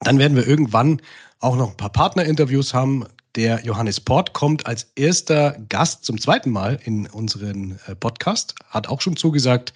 Dann 0.00 0.18
werden 0.18 0.36
wir 0.36 0.46
irgendwann 0.46 1.00
auch 1.40 1.56
noch 1.56 1.70
ein 1.70 1.76
paar 1.76 1.90
Partnerinterviews 1.90 2.74
haben. 2.74 3.06
Der 3.36 3.64
Johannes 3.64 4.00
Port 4.00 4.32
kommt 4.32 4.66
als 4.66 4.92
erster 4.94 5.58
Gast 5.68 6.04
zum 6.04 6.20
zweiten 6.20 6.50
Mal 6.50 6.78
in 6.84 7.06
unseren 7.06 7.80
äh, 7.86 7.94
Podcast, 7.94 8.54
hat 8.68 8.88
auch 8.88 9.00
schon 9.00 9.16
zugesagt. 9.16 9.72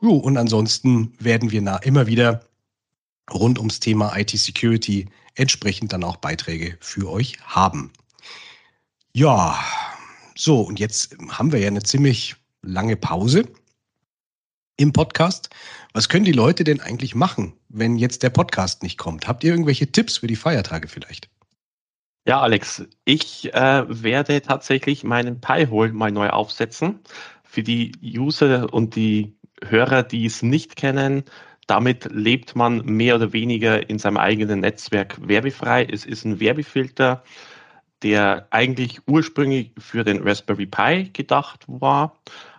Jo, 0.00 0.12
und 0.16 0.36
ansonsten 0.36 1.14
werden 1.18 1.50
wir 1.50 1.80
immer 1.82 2.06
wieder 2.06 2.42
rund 3.32 3.58
ums 3.58 3.80
Thema 3.80 4.16
IT-Security 4.16 5.08
entsprechend 5.34 5.92
dann 5.92 6.04
auch 6.04 6.16
Beiträge 6.16 6.76
für 6.80 7.10
euch 7.10 7.38
haben. 7.42 7.90
Ja, 9.12 9.58
so, 10.36 10.62
und 10.62 10.80
jetzt 10.80 11.16
haben 11.28 11.52
wir 11.52 11.60
ja 11.60 11.68
eine 11.68 11.82
ziemlich 11.82 12.36
lange 12.62 12.96
Pause 12.96 13.44
im 14.76 14.92
Podcast. 14.92 15.50
Was 15.92 16.08
können 16.08 16.24
die 16.24 16.32
Leute 16.32 16.64
denn 16.64 16.80
eigentlich 16.80 17.14
machen, 17.14 17.54
wenn 17.68 17.96
jetzt 17.96 18.22
der 18.22 18.30
Podcast 18.30 18.82
nicht 18.82 18.98
kommt? 18.98 19.28
Habt 19.28 19.44
ihr 19.44 19.50
irgendwelche 19.50 19.90
Tipps 19.90 20.18
für 20.18 20.26
die 20.26 20.36
Feiertage 20.36 20.88
vielleicht? 20.88 21.30
Ja, 22.26 22.40
Alex, 22.40 22.82
ich 23.04 23.52
äh, 23.52 23.84
werde 23.86 24.40
tatsächlich 24.40 25.04
meinen 25.04 25.40
Pi-Hole 25.40 25.92
mal 25.92 26.10
neu 26.10 26.30
aufsetzen. 26.30 27.00
Für 27.44 27.62
die 27.62 27.92
User 28.02 28.72
und 28.72 28.96
die 28.96 29.36
Hörer, 29.62 30.02
die 30.02 30.26
es 30.26 30.42
nicht 30.42 30.74
kennen, 30.74 31.24
damit 31.66 32.08
lebt 32.10 32.56
man 32.56 32.84
mehr 32.84 33.14
oder 33.14 33.32
weniger 33.32 33.88
in 33.88 33.98
seinem 33.98 34.16
eigenen 34.16 34.60
Netzwerk 34.60 35.16
werbefrei. 35.26 35.84
Es 35.84 36.04
ist 36.04 36.24
ein 36.24 36.40
Werbefilter, 36.40 37.22
der 38.04 38.46
eigentlich 38.50 39.00
ursprünglich 39.08 39.72
für 39.78 40.04
den 40.04 40.22
Raspberry 40.22 40.66
Pi 40.66 41.10
gedacht 41.12 41.64
war 41.66 42.16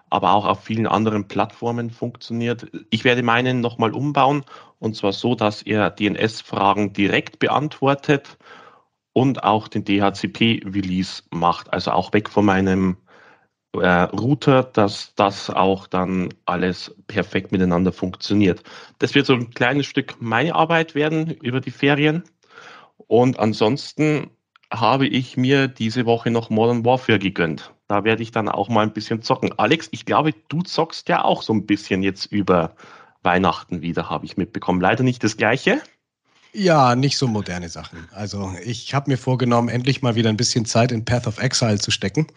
aber 0.10 0.34
auch 0.34 0.46
auf 0.46 0.64
vielen 0.64 0.88
anderen 0.88 1.28
Plattformen 1.28 1.90
funktioniert. 1.90 2.68
Ich 2.90 3.04
werde 3.04 3.24
meinen 3.24 3.60
nochmal 3.60 3.92
umbauen 3.92 4.46
und 4.80 4.96
zwar 4.96 5.14
so, 5.14 5.36
dass 5.36 5.62
er 5.62 5.90
DNS-Fragen 5.90 6.94
direkt 6.94 7.40
beantwortet 7.40 8.38
und 9.14 9.44
auch 9.44 9.68
den 9.68 9.84
DHCP-Release 9.84 11.24
macht, 11.32 11.74
also 11.74 11.92
auch 11.92 12.14
weg 12.14 12.30
von 12.30 12.46
meinem 12.46 12.98
äh, 13.74 13.88
Router, 13.88 14.64
dass 14.64 15.16
das 15.16 15.50
auch 15.50 15.88
dann 15.88 16.30
alles 16.46 16.96
perfekt 17.08 17.52
miteinander 17.52 17.92
funktioniert. 17.92 18.64
Das 19.00 19.16
wird 19.16 19.26
so 19.26 19.34
ein 19.34 19.50
kleines 19.50 19.86
Stück 19.86 20.16
meine 20.22 20.56
Arbeit 20.56 20.96
werden 20.96 21.32
über 21.32 21.60
die 21.60 21.72
Ferien. 21.72 22.24
Und 23.08 23.38
ansonsten 23.40 24.30
habe 24.72 25.08
ich 25.08 25.38
mir 25.38 25.68
diese 25.68 26.06
Woche 26.06 26.32
noch 26.32 26.50
Modern 26.50 26.86
Warfare 26.86 27.20
gegönnt. 27.20 27.74
Da 27.88 28.04
werde 28.04 28.24
ich 28.24 28.32
dann 28.32 28.50
auch 28.50 28.70
mal 28.70 28.82
ein 28.82 28.94
bisschen 28.94 29.22
zocken. 29.22 29.52
Alex, 29.58 29.88
ich 29.92 30.06
glaube, 30.06 30.34
du 30.48 30.62
zockst 30.62 31.08
ja 31.10 31.24
auch 31.24 31.44
so 31.44 31.54
ein 31.54 31.66
bisschen 31.66 32.02
jetzt 32.02 32.26
über 32.26 32.76
Weihnachten 33.22 33.82
wieder, 33.82 34.10
habe 34.10 34.26
ich 34.26 34.38
mitbekommen. 34.38 34.82
Leider 34.82 35.04
nicht 35.04 35.24
das 35.24 35.38
gleiche. 35.38 35.82
Ja, 36.54 36.96
nicht 36.96 37.18
so 37.18 37.28
moderne 37.28 37.70
Sachen. 37.70 38.08
Also 38.12 38.54
ich 38.64 38.94
habe 38.94 39.12
mir 39.12 39.18
vorgenommen, 39.18 39.68
endlich 39.68 40.02
mal 40.02 40.16
wieder 40.16 40.30
ein 40.30 40.38
bisschen 40.38 40.66
Zeit 40.66 40.92
in 40.92 41.04
Path 41.04 41.28
of 41.28 41.38
Exile 41.38 41.80
zu 41.80 41.92
stecken. 41.92 42.28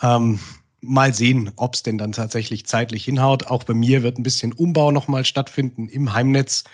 Ähm, 0.00 0.38
mal 0.80 1.12
sehen, 1.12 1.50
ob 1.56 1.74
es 1.74 1.82
denn 1.82 1.98
dann 1.98 2.12
tatsächlich 2.12 2.64
zeitlich 2.66 3.04
hinhaut. 3.04 3.48
Auch 3.48 3.64
bei 3.64 3.74
mir 3.74 4.02
wird 4.02 4.18
ein 4.18 4.22
bisschen 4.22 4.52
Umbau 4.52 4.92
nochmal 4.92 5.24
stattfinden 5.24 5.88
im 5.88 6.12
Heimnetz. 6.12 6.64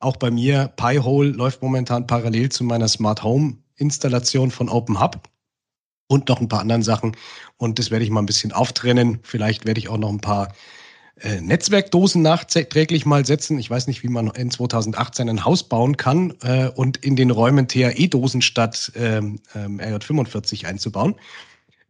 Auch 0.00 0.16
bei 0.16 0.30
mir, 0.30 0.72
Pi-Hole 0.76 1.30
läuft 1.30 1.62
momentan 1.62 2.06
parallel 2.06 2.48
zu 2.48 2.64
meiner 2.64 2.88
Smart 2.88 3.22
Home 3.22 3.58
Installation 3.82 4.50
von 4.50 4.70
Open 4.70 5.00
Hub 5.00 5.28
und 6.06 6.28
noch 6.28 6.40
ein 6.40 6.48
paar 6.48 6.60
anderen 6.60 6.82
Sachen. 6.82 7.16
Und 7.56 7.78
das 7.78 7.90
werde 7.90 8.04
ich 8.04 8.10
mal 8.10 8.22
ein 8.22 8.26
bisschen 8.26 8.52
auftrennen. 8.52 9.18
Vielleicht 9.22 9.66
werde 9.66 9.80
ich 9.80 9.88
auch 9.88 9.98
noch 9.98 10.10
ein 10.10 10.20
paar 10.20 10.54
äh, 11.20 11.40
Netzwerkdosen 11.40 12.22
nachträglich 12.22 13.06
mal 13.06 13.26
setzen. 13.26 13.58
Ich 13.58 13.68
weiß 13.68 13.86
nicht, 13.86 14.02
wie 14.02 14.08
man 14.08 14.28
in 14.28 14.50
2018 14.50 15.28
ein 15.28 15.44
Haus 15.44 15.68
bauen 15.68 15.96
kann 15.96 16.34
äh, 16.42 16.68
und 16.68 16.96
in 16.98 17.16
den 17.16 17.30
Räumen 17.30 17.68
THE-Dosen 17.68 18.42
statt 18.42 18.92
ähm, 18.96 19.40
ähm, 19.54 19.78
RJ45 19.78 20.66
einzubauen. 20.66 21.14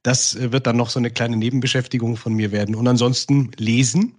Das 0.03 0.35
äh, 0.35 0.53
wird 0.53 0.67
dann 0.67 0.77
noch 0.77 0.91
so 0.91 0.99
eine 0.99 1.11
kleine 1.11 1.37
Nebenbeschäftigung 1.37 2.17
von 2.17 2.35
mir 2.35 2.53
werden. 2.53 2.75
Und 2.75 2.89
ansonsten 2.89 3.51
lesen. 3.57 4.15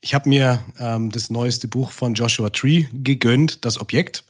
Ich 0.00 0.14
habe 0.14 0.28
mir 0.28 0.62
ähm, 0.78 1.10
das 1.10 1.30
neueste 1.30 1.66
Buch 1.66 1.90
von 1.90 2.14
Joshua 2.14 2.50
Tree 2.50 2.86
gegönnt, 2.92 3.64
das 3.64 3.80
Objekt. 3.80 4.24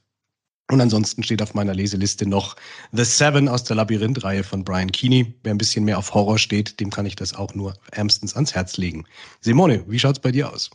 Und 0.70 0.80
ansonsten 0.80 1.22
steht 1.22 1.42
auf 1.42 1.52
meiner 1.52 1.74
Leseliste 1.74 2.26
noch 2.26 2.56
The 2.92 3.04
Seven 3.04 3.48
aus 3.48 3.64
der 3.64 3.76
Labyrinth-Reihe 3.76 4.44
von 4.44 4.64
Brian 4.64 4.90
Keeney. 4.90 5.34
Wer 5.42 5.52
ein 5.52 5.58
bisschen 5.58 5.84
mehr 5.84 5.98
auf 5.98 6.14
Horror 6.14 6.38
steht, 6.38 6.80
dem 6.80 6.90
kann 6.90 7.04
ich 7.04 7.16
das 7.16 7.34
auch 7.34 7.54
nur 7.54 7.74
ärmstens 7.92 8.34
ans 8.34 8.54
Herz 8.54 8.78
legen. 8.78 9.04
Simone, 9.40 9.84
wie 9.88 9.98
schaut's 9.98 10.20
bei 10.20 10.32
dir 10.32 10.50
aus? 10.50 10.70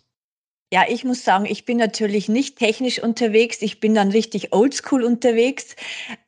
Ja, 0.71 0.85
ich 0.87 1.03
muss 1.03 1.23
sagen, 1.23 1.47
ich 1.47 1.65
bin 1.65 1.77
natürlich 1.77 2.29
nicht 2.29 2.59
technisch 2.59 3.01
unterwegs. 3.01 3.63
Ich 3.63 3.79
bin 3.79 3.95
dann 3.95 4.11
richtig 4.11 4.53
oldschool 4.53 5.03
unterwegs. 5.03 5.75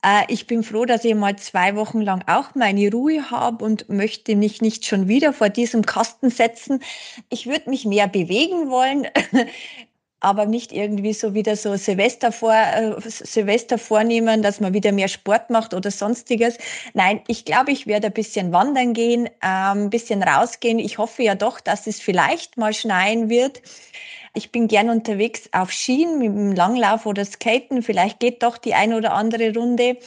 Äh, 0.04 0.24
ich 0.30 0.48
bin 0.48 0.64
froh, 0.64 0.86
dass 0.86 1.06
ich 1.06 1.14
mal 1.14 1.36
zwei 1.36 1.76
Wochen 1.76 2.02
lang 2.02 2.24
auch 2.26 2.56
meine 2.56 2.90
Ruhe 2.92 3.30
habe 3.30 3.64
und 3.64 3.88
möchte 3.90 4.36
mich 4.36 4.60
nicht 4.60 4.88
schon 4.88 5.08
wieder 5.08 5.32
vor 5.34 5.50
diesem 5.50 5.86
Kasten 5.86 6.32
setzen. 6.32 6.82
Ich 7.30 7.46
würde 7.46 7.70
mich 7.70 7.86
mehr 7.86 8.08
bewegen 8.08 8.72
wollen. 8.72 9.06
aber 10.22 10.46
nicht 10.46 10.72
irgendwie 10.72 11.14
so 11.14 11.34
wieder 11.34 11.56
so 11.56 11.76
Silvester, 11.76 12.32
vor, 12.32 12.54
äh, 12.54 12.94
Silvester 13.06 13.78
vornehmen, 13.78 14.42
dass 14.42 14.60
man 14.60 14.74
wieder 14.74 14.92
mehr 14.92 15.08
Sport 15.08 15.50
macht 15.50 15.74
oder 15.74 15.92
sonstiges. 15.92 16.58
Nein, 16.94 17.22
ich 17.28 17.44
glaube, 17.44 17.72
ich 17.72 17.88
werde 17.88 18.08
ein 18.08 18.14
bisschen 18.14 18.54
wandern 18.54 18.94
gehen, 18.94 19.26
ähm, 19.44 19.86
ein 19.86 19.90
bisschen 19.90 20.24
rausgehen. 20.24 20.80
Ich 20.80 20.98
hoffe 21.00 21.24
ja 21.24 21.36
doch, 21.36 21.60
dass 21.60 21.88
es 21.88 22.00
vielleicht 22.00 22.58
mal 22.58 22.74
schneien 22.74 23.30
wird. 23.30 23.62
Ich 24.34 24.52
bin 24.52 24.70
gern 24.70 24.90
unterwegs 24.90 25.50
auf 25.52 25.74
Skien 25.74 26.18
mit 26.18 26.28
dem 26.28 26.54
Langlauf 26.54 27.06
oder 27.06 27.26
Skaten. 27.26 27.82
Vielleicht 27.82 28.20
geht 28.22 28.44
doch 28.44 28.58
die 28.58 28.74
ein 28.74 28.94
oder 28.94 29.14
andere 29.14 29.54
Runde. 29.54 29.98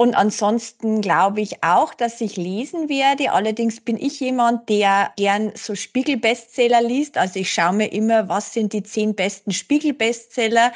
Und 0.00 0.14
ansonsten 0.14 1.00
glaube 1.00 1.40
ich 1.40 1.64
auch, 1.64 1.92
dass 1.92 2.20
ich 2.20 2.36
lesen 2.36 2.88
werde. 2.88 3.32
Allerdings 3.32 3.80
bin 3.80 3.96
ich 3.96 4.20
jemand, 4.20 4.68
der 4.68 5.10
gern 5.16 5.50
so 5.56 5.74
Spiegel-Bestseller 5.74 6.80
liest. 6.80 7.18
Also 7.18 7.40
ich 7.40 7.52
schaue 7.52 7.72
mir 7.72 7.92
immer, 7.92 8.28
was 8.28 8.54
sind 8.54 8.72
die 8.72 8.84
zehn 8.84 9.16
besten 9.16 9.50
Spiegel-Bestseller. 9.50 10.70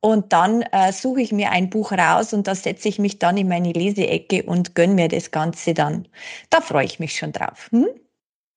Und 0.00 0.32
dann 0.32 0.62
äh, 0.62 0.92
suche 0.92 1.20
ich 1.20 1.30
mir 1.30 1.52
ein 1.52 1.70
Buch 1.70 1.92
raus 1.92 2.32
und 2.32 2.48
da 2.48 2.56
setze 2.56 2.88
ich 2.88 2.98
mich 2.98 3.20
dann 3.20 3.36
in 3.36 3.46
meine 3.46 3.70
Leseecke 3.70 4.42
und 4.42 4.74
gönne 4.74 4.94
mir 4.94 5.06
das 5.06 5.30
Ganze 5.30 5.72
dann. 5.72 6.08
Da 6.50 6.60
freue 6.60 6.86
ich 6.86 6.98
mich 6.98 7.16
schon 7.16 7.30
drauf. 7.30 7.68
Hm? 7.70 7.86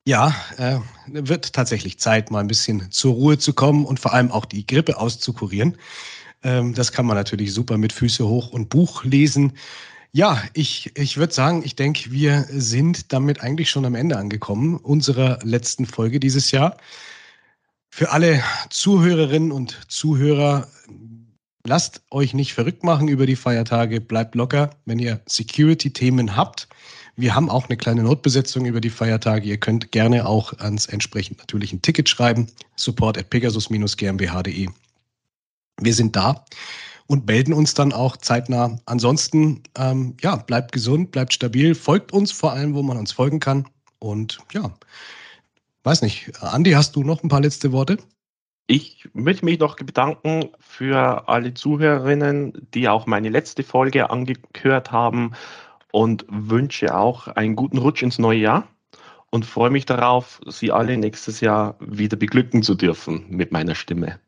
Ja, 0.08 0.34
äh, 0.58 0.80
wird 1.06 1.54
tatsächlich 1.54 2.00
Zeit, 2.00 2.32
mal 2.32 2.40
ein 2.40 2.48
bisschen 2.48 2.90
zur 2.90 3.14
Ruhe 3.14 3.38
zu 3.38 3.54
kommen 3.54 3.86
und 3.86 4.00
vor 4.00 4.14
allem 4.14 4.32
auch 4.32 4.46
die 4.46 4.66
Grippe 4.66 4.98
auszukurieren. 4.98 5.78
Ähm, 6.42 6.74
das 6.74 6.92
kann 6.92 7.06
man 7.06 7.16
natürlich 7.16 7.54
super 7.54 7.78
mit 7.78 7.94
Füße 7.94 8.28
hoch 8.28 8.52
und 8.52 8.70
Buch 8.70 9.04
lesen. 9.04 9.54
Ja, 10.12 10.42
ich, 10.54 10.98
ich 10.98 11.18
würde 11.18 11.34
sagen, 11.34 11.62
ich 11.64 11.76
denke, 11.76 12.12
wir 12.12 12.46
sind 12.50 13.14
damit 13.14 13.42
eigentlich 13.42 13.70
schon 13.70 13.86
am 13.86 13.94
Ende 13.94 14.18
angekommen 14.18 14.78
unserer 14.78 15.38
letzten 15.44 15.86
Folge 15.86 16.20
dieses 16.20 16.50
Jahr. 16.50 16.78
Für 17.92 18.12
alle 18.12 18.44
Zuhörerinnen 18.72 19.52
und 19.52 19.80
Zuhörer, 19.88 20.68
lasst 21.64 22.02
euch 22.10 22.34
nicht 22.34 22.54
verrückt 22.54 22.84
machen 22.84 23.08
über 23.08 23.28
die 23.28 23.36
Feiertage, 23.36 24.02
bleibt 24.02 24.34
locker, 24.34 24.72
wenn 24.86 24.98
ihr 24.98 25.22
Security-Themen 25.28 26.36
habt. 26.36 26.68
Wir 27.16 27.36
haben 27.36 27.50
auch 27.50 27.68
eine 27.68 27.78
kleine 27.78 28.02
Notbesetzung 28.02 28.66
über 28.66 28.82
die 28.82 28.90
Feiertage. 28.90 29.48
Ihr 29.48 29.58
könnt 29.58 29.92
gerne 29.92 30.26
auch 30.26 30.58
ans 30.58 30.88
entsprechend 30.88 31.38
natürlich 31.38 31.72
ein 31.72 31.84
Ticket 31.84 32.10
schreiben. 32.10 32.48
Support 32.78 33.18
at 33.20 33.30
pegasus-gmbh.de. 33.30 34.70
Wir 35.82 35.94
sind 35.94 36.16
da 36.16 36.46
und 37.10 37.26
melden 37.26 37.54
uns 37.54 37.74
dann 37.74 37.92
auch 37.92 38.18
zeitnah. 38.18 38.78
Ansonsten, 38.86 39.64
ähm, 39.76 40.16
ja, 40.22 40.36
bleibt 40.36 40.72
gesund, 40.72 41.12
bleibt 41.12 41.34
stabil, 41.34 41.74
folgt 41.74 42.14
uns 42.14 42.32
vor 42.32 42.54
allem, 42.54 42.76
wo 42.76 42.84
man 42.84 42.98
uns 42.98 43.12
folgen 43.12 43.40
kann. 43.40 43.68
Und 43.98 44.38
ja, 44.54 44.72
weiß 45.84 46.04
nicht, 46.04 46.32
Andi, 46.42 46.72
hast 46.72 46.96
du 46.96 47.04
noch 47.04 47.24
ein 47.24 47.30
paar 47.30 47.42
letzte 47.42 47.72
Worte? 47.72 47.98
Ich 48.68 49.10
möchte 49.14 49.44
mich 49.44 49.60
noch 49.60 49.76
bedanken 49.76 50.50
für 50.60 51.28
alle 51.28 51.56
Zuhörerinnen, 51.56 52.68
die 52.76 52.88
auch 52.88 53.08
meine 53.08 53.30
letzte 53.30 53.64
Folge 53.64 54.12
angehört 54.12 54.92
haben 54.92 55.32
und 55.92 56.28
wünsche 56.30 56.96
auch 56.96 57.28
einen 57.28 57.56
guten 57.56 57.80
Rutsch 57.80 58.04
ins 58.04 58.20
neue 58.20 58.38
Jahr 58.38 58.68
und 59.32 59.48
freue 59.48 59.72
mich 59.72 59.88
darauf, 59.88 60.40
Sie 60.46 60.72
alle 60.72 60.96
nächstes 60.96 61.42
Jahr 61.42 61.76
wieder 61.80 62.18
beglücken 62.18 62.62
zu 62.62 62.76
dürfen 62.76 63.26
mit 63.30 63.52
meiner 63.52 63.74
Stimme. 63.74 64.20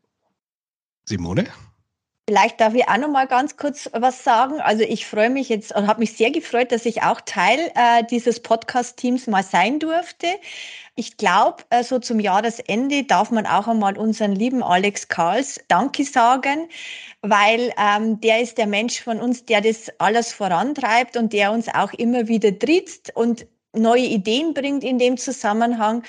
Simone? 1.04 1.46
Vielleicht 2.28 2.60
darf 2.60 2.74
ich 2.74 2.88
auch 2.88 2.98
noch 2.98 3.08
mal 3.08 3.26
ganz 3.26 3.56
kurz 3.56 3.90
was 3.92 4.22
sagen. 4.22 4.60
Also 4.60 4.84
ich 4.84 5.06
freue 5.06 5.28
mich 5.28 5.48
jetzt 5.48 5.74
und 5.74 5.88
habe 5.88 5.98
mich 5.98 6.16
sehr 6.16 6.30
gefreut, 6.30 6.70
dass 6.70 6.86
ich 6.86 7.02
auch 7.02 7.20
Teil 7.20 7.58
äh, 7.74 8.04
dieses 8.08 8.38
Podcast-Teams 8.40 9.26
mal 9.26 9.42
sein 9.42 9.80
durfte. 9.80 10.28
Ich 10.94 11.16
glaube, 11.16 11.64
äh, 11.70 11.82
so 11.82 11.98
zum 11.98 12.20
Jahresende 12.20 13.02
darf 13.02 13.32
man 13.32 13.44
auch 13.44 13.66
einmal 13.66 13.98
unseren 13.98 14.32
lieben 14.32 14.62
Alex 14.62 15.08
Karls 15.08 15.58
Danke 15.66 16.04
sagen, 16.04 16.68
weil 17.22 17.72
ähm, 17.76 18.20
der 18.20 18.40
ist 18.40 18.56
der 18.56 18.68
Mensch 18.68 19.02
von 19.02 19.20
uns, 19.20 19.44
der 19.44 19.60
das 19.60 19.90
alles 19.98 20.32
vorantreibt 20.32 21.16
und 21.16 21.32
der 21.32 21.50
uns 21.50 21.68
auch 21.68 21.92
immer 21.92 22.28
wieder 22.28 22.56
tritt 22.56 23.10
und 23.16 23.46
neue 23.72 24.04
Ideen 24.04 24.54
bringt 24.54 24.84
in 24.84 24.98
dem 24.98 25.16
Zusammenhang. 25.16 26.04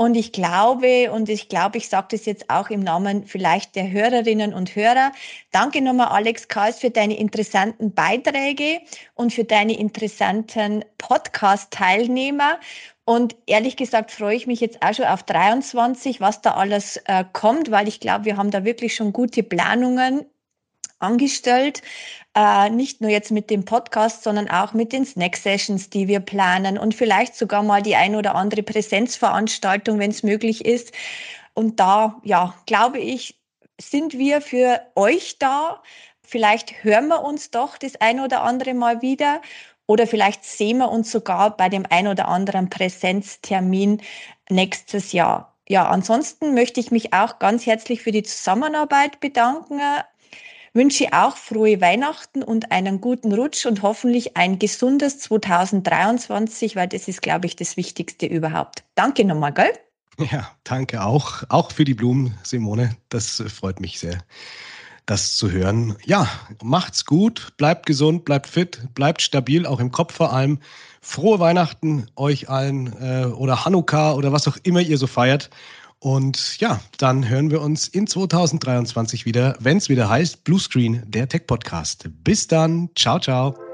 Und 0.00 0.14
ich 0.14 0.32
glaube, 0.32 1.12
und 1.12 1.28
ich 1.28 1.50
glaube, 1.50 1.76
ich 1.76 1.90
sage 1.90 2.06
das 2.12 2.24
jetzt 2.24 2.48
auch 2.48 2.70
im 2.70 2.80
Namen 2.80 3.26
vielleicht 3.26 3.76
der 3.76 3.90
Hörerinnen 3.90 4.54
und 4.54 4.74
Hörer, 4.74 5.12
danke 5.52 5.82
nochmal 5.82 6.06
Alex 6.06 6.48
Karls 6.48 6.78
für 6.78 6.88
deine 6.88 7.18
interessanten 7.18 7.92
Beiträge 7.92 8.80
und 9.14 9.34
für 9.34 9.44
deine 9.44 9.78
interessanten 9.78 10.86
Podcast-Teilnehmer. 10.96 12.58
Und 13.04 13.36
ehrlich 13.44 13.76
gesagt 13.76 14.10
freue 14.10 14.36
ich 14.36 14.46
mich 14.46 14.60
jetzt 14.60 14.80
auch 14.80 14.94
schon 14.94 15.04
auf 15.04 15.22
23, 15.22 16.18
was 16.22 16.40
da 16.40 16.52
alles 16.52 16.96
äh, 17.04 17.22
kommt, 17.34 17.70
weil 17.70 17.86
ich 17.86 18.00
glaube, 18.00 18.24
wir 18.24 18.38
haben 18.38 18.50
da 18.50 18.64
wirklich 18.64 18.94
schon 18.96 19.12
gute 19.12 19.42
Planungen 19.42 20.24
angestellt. 21.00 21.82
Äh, 22.34 22.70
nicht 22.70 23.00
nur 23.00 23.10
jetzt 23.10 23.32
mit 23.32 23.50
dem 23.50 23.64
Podcast, 23.64 24.22
sondern 24.22 24.48
auch 24.48 24.72
mit 24.72 24.92
den 24.92 25.04
Snack-Sessions, 25.04 25.90
die 25.90 26.06
wir 26.06 26.20
planen 26.20 26.78
und 26.78 26.94
vielleicht 26.94 27.34
sogar 27.34 27.62
mal 27.62 27.82
die 27.82 27.96
ein 27.96 28.14
oder 28.14 28.34
andere 28.34 28.62
Präsenzveranstaltung, 28.62 29.98
wenn 29.98 30.10
es 30.10 30.22
möglich 30.22 30.64
ist. 30.64 30.92
Und 31.54 31.80
da, 31.80 32.20
ja, 32.22 32.54
glaube 32.66 32.98
ich, 33.00 33.40
sind 33.80 34.16
wir 34.16 34.40
für 34.40 34.80
euch 34.94 35.38
da. 35.38 35.82
Vielleicht 36.22 36.84
hören 36.84 37.08
wir 37.08 37.24
uns 37.24 37.50
doch 37.50 37.76
das 37.78 37.96
ein 37.96 38.20
oder 38.20 38.42
andere 38.42 38.74
Mal 38.74 39.02
wieder 39.02 39.40
oder 39.90 40.06
vielleicht 40.06 40.44
sehen 40.44 40.78
wir 40.78 40.88
uns 40.88 41.10
sogar 41.10 41.56
bei 41.56 41.68
dem 41.68 41.84
ein 41.90 42.06
oder 42.06 42.28
anderen 42.28 42.70
Präsenztermin 42.70 44.00
nächstes 44.48 45.10
Jahr. 45.10 45.56
Ja, 45.68 45.88
ansonsten 45.88 46.54
möchte 46.54 46.78
ich 46.78 46.92
mich 46.92 47.12
auch 47.12 47.40
ganz 47.40 47.66
herzlich 47.66 48.00
für 48.02 48.12
die 48.12 48.22
Zusammenarbeit 48.22 49.18
bedanken 49.18 49.80
wünsche 50.72 51.12
auch 51.12 51.36
frohe 51.36 51.80
Weihnachten 51.80 52.42
und 52.42 52.72
einen 52.72 53.00
guten 53.00 53.32
Rutsch 53.32 53.66
und 53.66 53.82
hoffentlich 53.82 54.36
ein 54.36 54.58
gesundes 54.58 55.18
2023, 55.20 56.76
weil 56.76 56.88
das 56.88 57.08
ist, 57.08 57.22
glaube 57.22 57.46
ich, 57.46 57.56
das 57.56 57.76
Wichtigste 57.76 58.26
überhaupt. 58.26 58.84
Danke 58.94 59.24
nochmal, 59.24 59.52
gell? 59.52 59.72
Ja, 60.30 60.50
danke 60.64 61.02
auch. 61.02 61.44
Auch 61.48 61.72
für 61.72 61.84
die 61.84 61.94
Blumen, 61.94 62.34
Simone. 62.42 62.96
Das 63.08 63.42
freut 63.48 63.80
mich 63.80 63.98
sehr, 63.98 64.18
das 65.06 65.36
zu 65.36 65.50
hören. 65.50 65.96
Ja, 66.04 66.28
macht's 66.62 67.04
gut, 67.06 67.56
bleibt 67.56 67.86
gesund, 67.86 68.24
bleibt 68.24 68.46
fit, 68.46 68.94
bleibt 68.94 69.22
stabil, 69.22 69.66
auch 69.66 69.80
im 69.80 69.90
Kopf 69.90 70.14
vor 70.14 70.32
allem. 70.32 70.58
Frohe 71.00 71.40
Weihnachten 71.40 72.08
euch 72.16 72.50
allen 72.50 72.92
äh, 73.00 73.24
oder 73.24 73.64
Hanukkah 73.64 74.12
oder 74.12 74.32
was 74.32 74.46
auch 74.46 74.58
immer 74.62 74.80
ihr 74.80 74.98
so 74.98 75.06
feiert. 75.06 75.48
Und 76.00 76.58
ja, 76.60 76.80
dann 76.96 77.28
hören 77.28 77.50
wir 77.50 77.60
uns 77.60 77.86
in 77.86 78.06
2023 78.06 79.26
wieder, 79.26 79.56
wenn 79.60 79.76
es 79.76 79.90
wieder 79.90 80.08
heißt 80.08 80.44
Bluescreen, 80.44 81.02
der 81.06 81.28
Tech 81.28 81.46
Podcast. 81.46 82.08
Bis 82.24 82.48
dann. 82.48 82.88
Ciao, 82.96 83.20
ciao. 83.20 83.69